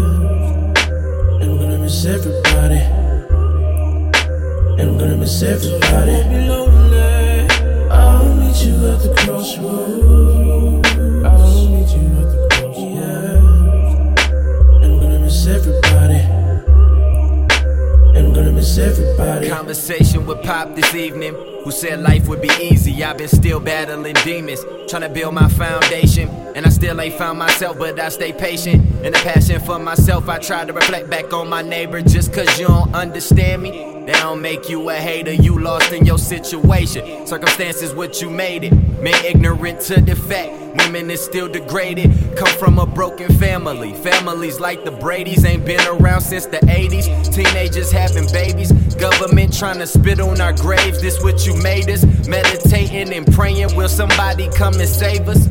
I'm 1.41 1.57
gonna 1.59 1.77
miss 1.79 2.05
everybody. 2.05 2.81
I'm 4.81 4.97
gonna 4.97 5.17
miss 5.17 5.41
everybody. 5.43 6.11
You 6.11 6.17
won't 6.17 6.29
be 6.29 6.37
lonely. 6.47 7.89
I'll 7.89 8.33
meet 8.35 8.63
you 8.65 8.75
at 8.91 8.99
the 9.03 9.13
crossroads. 9.17 10.87
I'll 11.25 11.67
meet 11.69 11.91
you 11.95 12.05
at 12.21 12.27
the 12.31 12.37
crossroads. 12.51 12.79
Yeah. 12.97 13.39
I'm 14.83 14.93
gonna 14.99 15.19
miss 15.19 15.47
everybody. 15.47 16.19
I'm 18.17 18.33
gonna 18.33 18.51
miss 18.51 18.77
everybody. 18.77 19.49
Conversation 19.49 20.25
with 20.25 20.41
Pop 20.43 20.75
this 20.75 20.93
evening, 20.95 21.35
who 21.63 21.71
said 21.71 22.01
life 22.01 22.27
would 22.27 22.41
be 22.41 22.51
easy. 22.59 23.03
I've 23.03 23.17
been 23.17 23.27
still 23.27 23.59
battling 23.59 24.15
demons, 24.23 24.63
trying 24.89 25.03
to 25.03 25.09
build 25.09 25.33
my 25.33 25.47
foundation. 25.49 26.29
And 26.55 26.65
I 26.65 26.69
still 26.69 26.99
ain't 26.99 27.15
found 27.15 27.39
myself, 27.39 27.77
but 27.77 27.99
I 27.99 28.09
stay 28.09 28.33
patient. 28.33 28.85
And 29.03 29.15
the 29.15 29.19
passion 29.19 29.61
for 29.61 29.79
myself, 29.79 30.27
I 30.27 30.39
try 30.39 30.65
to 30.65 30.73
reflect 30.73 31.09
back 31.09 31.33
on 31.33 31.49
my 31.49 31.61
neighbor. 31.61 32.01
Just 32.01 32.33
cause 32.33 32.59
you 32.59 32.67
don't 32.67 32.93
understand 32.93 33.61
me, 33.61 34.03
that 34.05 34.21
don't 34.21 34.41
make 34.41 34.69
you 34.69 34.89
a 34.89 34.95
hater. 34.95 35.33
You 35.33 35.59
lost 35.59 35.91
in 35.93 36.05
your 36.05 36.17
situation. 36.17 37.25
Circumstances 37.25 37.93
what 37.93 38.21
you 38.21 38.29
made 38.29 38.65
it. 38.65 38.73
Men 39.01 39.25
ignorant 39.25 39.81
to 39.81 39.99
the 39.99 40.15
fact 40.15 40.61
Women 40.75 41.11
is 41.11 41.23
still 41.23 41.47
degraded. 41.47 42.11
Come 42.37 42.53
from 42.57 42.79
a 42.79 42.85
broken 42.85 43.33
family. 43.37 43.93
Families 43.93 44.59
like 44.59 44.83
the 44.85 44.91
Brady's 44.91 45.43
ain't 45.43 45.65
been 45.65 45.85
around 45.87 46.21
since 46.21 46.45
the 46.45 46.57
80s. 46.57 47.33
Teenagers 47.33 47.91
having 47.91 48.25
babies. 48.31 48.71
Government 48.95 49.57
trying 49.57 49.79
to 49.79 49.87
spit 49.87 50.19
on 50.19 50.39
our 50.39 50.53
graves. 50.53 51.01
This 51.01 51.21
what 51.23 51.45
you 51.45 51.55
made 51.61 51.89
us. 51.89 52.05
Meditating 52.27 53.13
and 53.13 53.31
praying. 53.33 53.75
Will 53.75 53.89
somebody 53.89 54.47
come 54.49 54.75
and 54.75 54.87
save 54.87 55.27
us? 55.27 55.49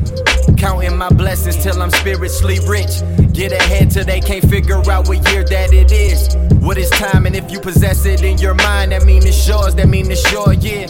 Counting 0.57 0.97
my 0.97 1.09
blessings 1.09 1.61
till 1.61 1.81
I'm 1.81 1.91
spiritually 1.91 2.59
rich. 2.67 3.01
Get 3.33 3.51
ahead 3.51 3.91
till 3.91 4.05
they 4.05 4.21
can't 4.21 4.47
figure 4.49 4.81
out 4.89 5.07
what 5.07 5.27
year 5.31 5.43
that 5.43 5.73
it 5.73 5.91
is. 5.91 6.35
What 6.63 6.77
is 6.77 6.89
time? 6.91 7.25
And 7.25 7.35
if 7.35 7.51
you 7.51 7.59
possess 7.59 8.05
it 8.05 8.23
in 8.23 8.37
your 8.39 8.55
mind, 8.55 8.91
that 8.91 9.05
mean 9.05 9.25
it's 9.25 9.47
yours. 9.47 9.75
That 9.75 9.87
mean 9.87 10.09
it's 10.09 10.31
your 10.31 10.53
year. 10.53 10.87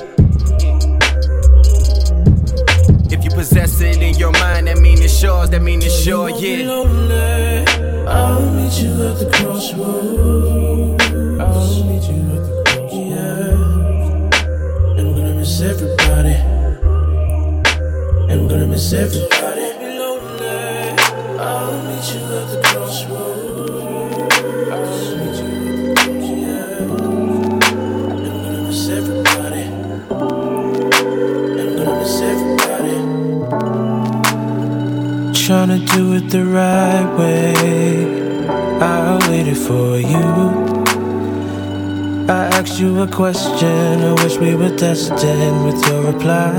that 5.21 5.61
mean 5.61 5.83
it's 5.83 6.01
sure, 6.01 6.29
yeah. 6.29 6.67
Lonely. 6.67 7.65
I'll 8.07 8.41
meet 8.53 8.73
you 8.81 8.89
at 9.07 9.19
the 9.19 9.29
crossroads. 9.31 11.03
I'll 11.39 11.83
meet 11.85 12.03
you 12.09 12.21
at 12.35 12.43
the 12.47 12.53
crossroads. 12.65 12.93
Yeah. 13.11 13.53
I'm 14.97 15.13
gonna 15.13 15.35
miss 15.35 15.61
everybody. 15.61 16.35
I'm 18.31 18.47
gonna 18.47 18.65
miss 18.65 18.93
everybody. 18.93 19.70
trying 35.51 35.67
to 35.67 35.85
do 35.97 36.13
it 36.13 36.29
the 36.29 36.45
right 36.45 37.07
way. 37.19 37.51
I 38.79 39.19
waited 39.27 39.57
for 39.57 39.97
you. 39.97 40.27
I 42.29 42.43
asked 42.57 42.79
you 42.79 43.01
a 43.01 43.07
question, 43.07 43.99
I 44.11 44.13
wish 44.23 44.37
we 44.37 44.55
were 44.55 44.73
destined 44.77 45.65
with 45.65 45.85
your 45.87 46.03
reply. 46.13 46.53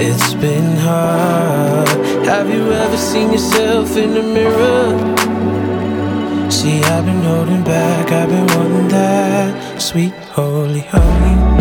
It's 0.00 0.34
been 0.34 0.76
hard. 0.78 1.88
Have 2.26 2.50
you 2.52 2.72
ever 2.72 2.96
seen 2.96 3.30
yourself 3.30 3.96
in 3.96 4.14
the 4.14 4.24
mirror? 4.24 4.86
See, 6.50 6.82
I've 6.82 7.04
been 7.04 7.22
holding 7.22 7.62
back, 7.62 8.10
I've 8.10 8.30
been 8.30 8.48
wanting 8.58 8.88
that 8.88 9.80
sweet 9.80 10.14
holy, 10.34 10.80
holy. 10.80 11.57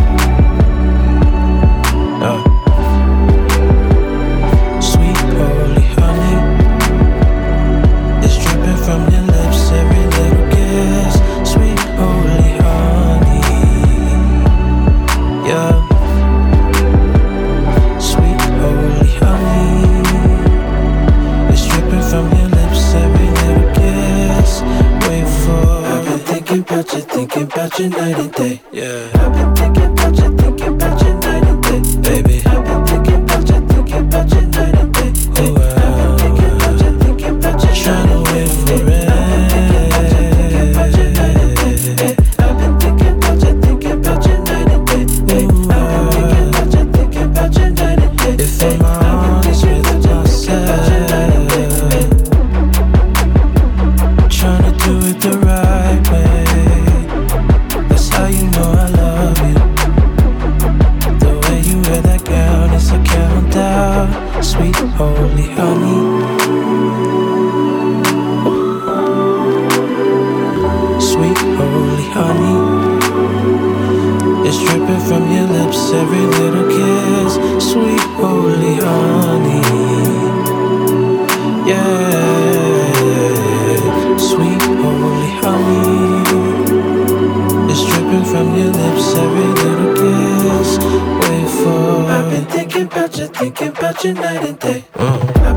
thinking 93.27 93.69
about 93.69 94.03
you 94.03 94.13
night 94.13 94.43
and 94.43 94.59
day. 94.59 94.85
Mm. 94.93 95.56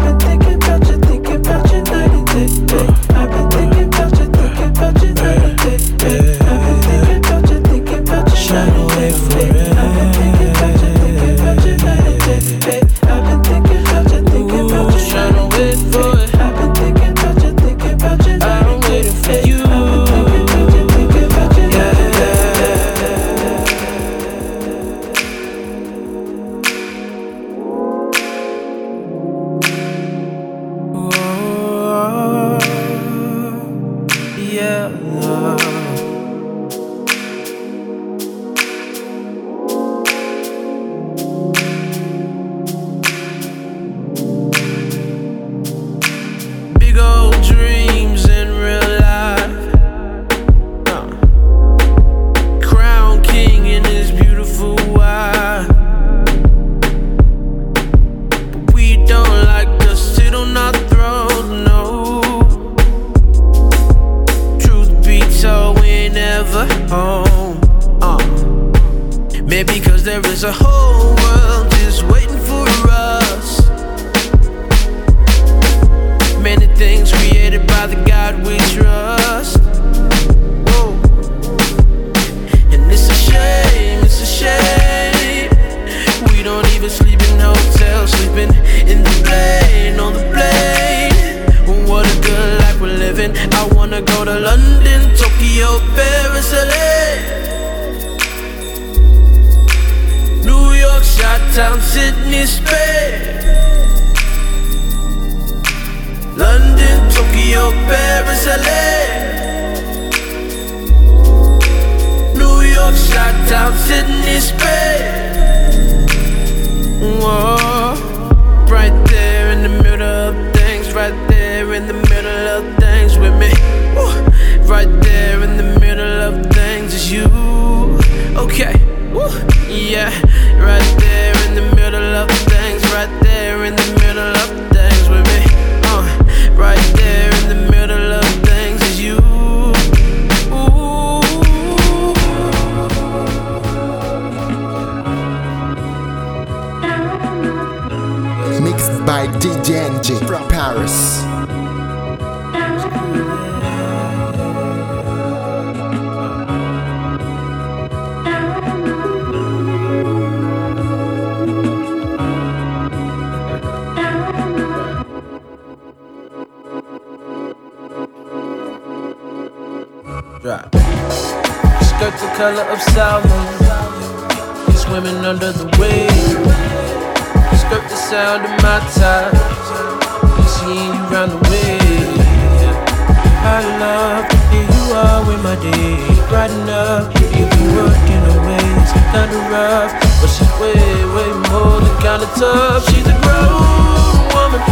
But 190.21 190.29
she's 190.29 190.53
way, 190.61 190.75
way 191.15 191.31
more 191.51 191.81
than 191.81 191.97
kinda 192.01 192.27
tough. 192.35 192.85
She's 192.89 193.07
a 193.07 193.09
grown 193.25 194.29
woman. 194.35 194.63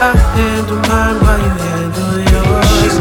I 0.00 0.02
handle 0.34 0.80
mine 0.88 1.16
while 1.22 1.40
you 1.44 1.52
handle 1.64 2.18
yours. 2.32 2.68
She's 2.80 2.96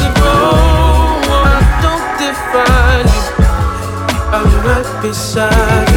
a 0.00 0.02
grown 0.18 1.16
woman. 1.28 1.62
Don't 1.84 2.06
define 2.22 3.08
you. 3.14 3.24
I'll 4.32 4.44
be 4.44 4.50
right 4.68 4.88
beside 5.02 5.88
you. 5.88 5.89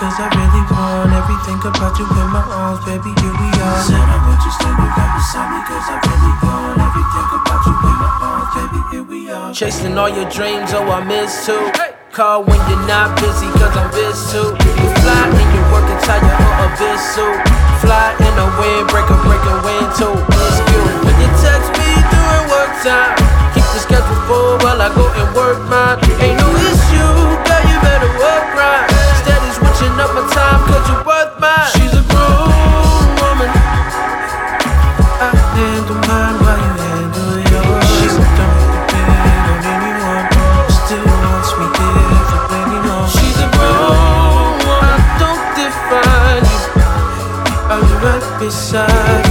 Cause 0.00 0.16
I 0.16 0.32
really 0.32 0.64
want 0.72 1.12
everything 1.12 1.60
about 1.60 1.92
you 2.00 2.08
in 2.08 2.28
my 2.32 2.40
arms 2.40 2.80
Baby, 2.88 3.12
here 3.20 3.36
we 3.36 3.48
are. 3.60 3.84
Said 3.84 4.00
I 4.00 4.16
want 4.24 4.40
you 4.40 4.52
standing 4.56 4.88
right 4.96 5.12
beside 5.12 5.48
me 5.52 5.60
Cause 5.68 5.86
I 5.92 5.96
really 6.00 6.34
want 6.40 6.80
everything 6.80 7.28
about 7.36 7.60
you 7.68 7.74
in 7.84 7.96
my 8.00 8.08
arms 8.24 8.48
Baby, 8.56 8.80
here 8.88 9.04
we 9.04 9.20
are. 9.28 9.52
Chasing 9.52 10.00
all 10.00 10.08
your 10.08 10.24
dreams, 10.32 10.72
oh 10.72 10.88
I 10.88 11.04
miss 11.04 11.44
too 11.44 11.68
Call 12.16 12.48
when 12.48 12.56
you're 12.72 12.80
not 12.88 13.12
busy 13.20 13.44
cause 13.60 13.76
I'm 13.76 13.92
busy 13.92 14.24
too 14.32 14.56
You 14.56 14.88
fly 15.04 15.20
in 15.36 15.48
your 15.52 15.66
work 15.68 15.84
attire 15.92 16.32
or 16.32 16.64
a 16.64 16.68
biz 16.80 17.00
suit 17.12 17.36
Fly 17.84 18.16
in 18.24 18.34
a 18.40 18.48
windbreaker, 18.60 19.20
breaking 19.24 19.60
wind 19.64 19.88
too. 19.96 20.12
It's 20.12 20.58
you. 20.68 20.80
When 21.00 21.16
you 21.16 21.28
text 21.40 21.72
me 21.80 21.88
during 22.12 22.44
work 22.52 22.72
time. 22.84 23.16
Keep 23.56 23.64
the 23.72 23.80
schedule 23.80 24.20
full 24.28 24.60
while 24.60 24.76
I 24.84 24.92
go 24.92 25.08
and 25.16 25.28
work 25.32 25.56
mine. 25.72 25.96
Ain't 26.20 26.36
no 26.36 26.48
issue, 26.60 26.79
switching 29.80 30.00
up 30.00 30.12
my 30.14 30.20
time 30.32 30.60
cause 30.68 30.88
you're 30.88 31.04
worth 31.04 31.40
mine. 31.40 31.72
She's 31.72 31.92
a 31.92 32.04
grown 32.12 33.06
woman. 33.20 33.50
I 35.20 35.30
handle 35.56 36.00
mine 36.08 36.36
while 36.44 36.60
you 36.60 36.72
handle 36.84 37.40
yours. 37.48 37.88
She's 37.96 38.16
don't 38.36 38.60
depend 38.76 39.44
on 39.52 39.60
anyone 39.74 40.26
Still 40.68 41.04
wants 41.04 41.50
me 41.58 41.66
for 42.28 42.40
plenty 42.48 42.78
She's 43.14 43.38
a 43.40 43.48
grown 43.56 44.56
woman 44.68 44.92
I 44.92 45.08
don't 45.20 45.44
define 45.56 46.44
you 47.70 47.80
be 47.80 47.92
right 48.04 48.26
beside 48.40 49.24
you 49.26 49.29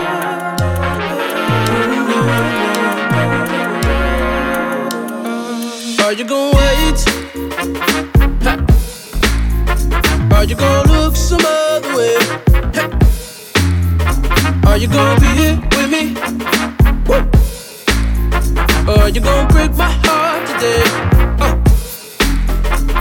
Are 6.03 6.13
you 6.13 6.25
gonna 6.25 6.57
wait? 6.57 7.01
Ha. 8.45 8.53
Are 10.35 10.45
you 10.45 10.55
gonna 10.57 10.93
look 10.93 11.17
some 11.17 11.41
other 11.45 11.97
way? 11.97 12.19
Hey. 12.73 12.91
Are 14.67 14.79
you 14.79 14.89
gonna 14.89 15.21
be 15.21 15.27
here 15.27 15.59
with 15.73 15.91
me? 15.91 16.15
Woo. 17.09 17.21
Are 18.93 19.09
you 19.09 19.21
gonna 19.21 19.49
break 19.53 19.75
my 19.77 19.91
heart 20.05 20.47
today? 20.47 20.85
Oh. 21.41 21.63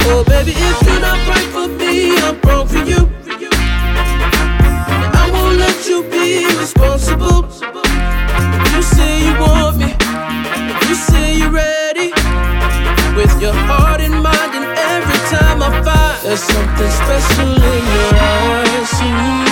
Oh, 0.05 0.23
baby, 0.25 0.51
if 0.51 0.81
you're 0.87 1.01
not 1.01 1.27
right 1.27 1.49
for 1.51 1.67
me, 1.67 2.17
I'm 2.17 2.39
wrong 2.41 2.67
for 2.67 2.83
you. 2.83 3.12
Responsible. 6.63 7.43
You 8.73 8.81
say 8.81 9.11
you 9.25 9.33
want 9.37 9.75
me, 9.75 9.89
you 10.87 10.95
say 10.95 11.35
you're 11.39 11.51
ready. 11.51 12.09
With 13.17 13.33
your 13.41 13.53
heart 13.67 13.99
and 13.99 14.15
mind, 14.23 14.51
and 14.57 14.67
every 14.93 15.19
time 15.33 15.61
I 15.61 15.69
find 15.83 16.23
there's 16.23 16.39
something 16.39 16.91
special 17.01 17.51
in 17.75 17.83
your 17.95 18.11
eyes. 18.15 19.42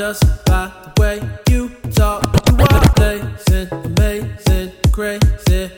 just 0.00 0.24
by 0.46 0.72
the 0.96 1.00
way 1.02 1.20
you 1.50 1.68
talk. 1.92 2.24
You 2.48 2.56
are 2.70 2.92
blazing, 2.96 3.68
amazing, 3.70 4.72
crazy. 4.92 5.69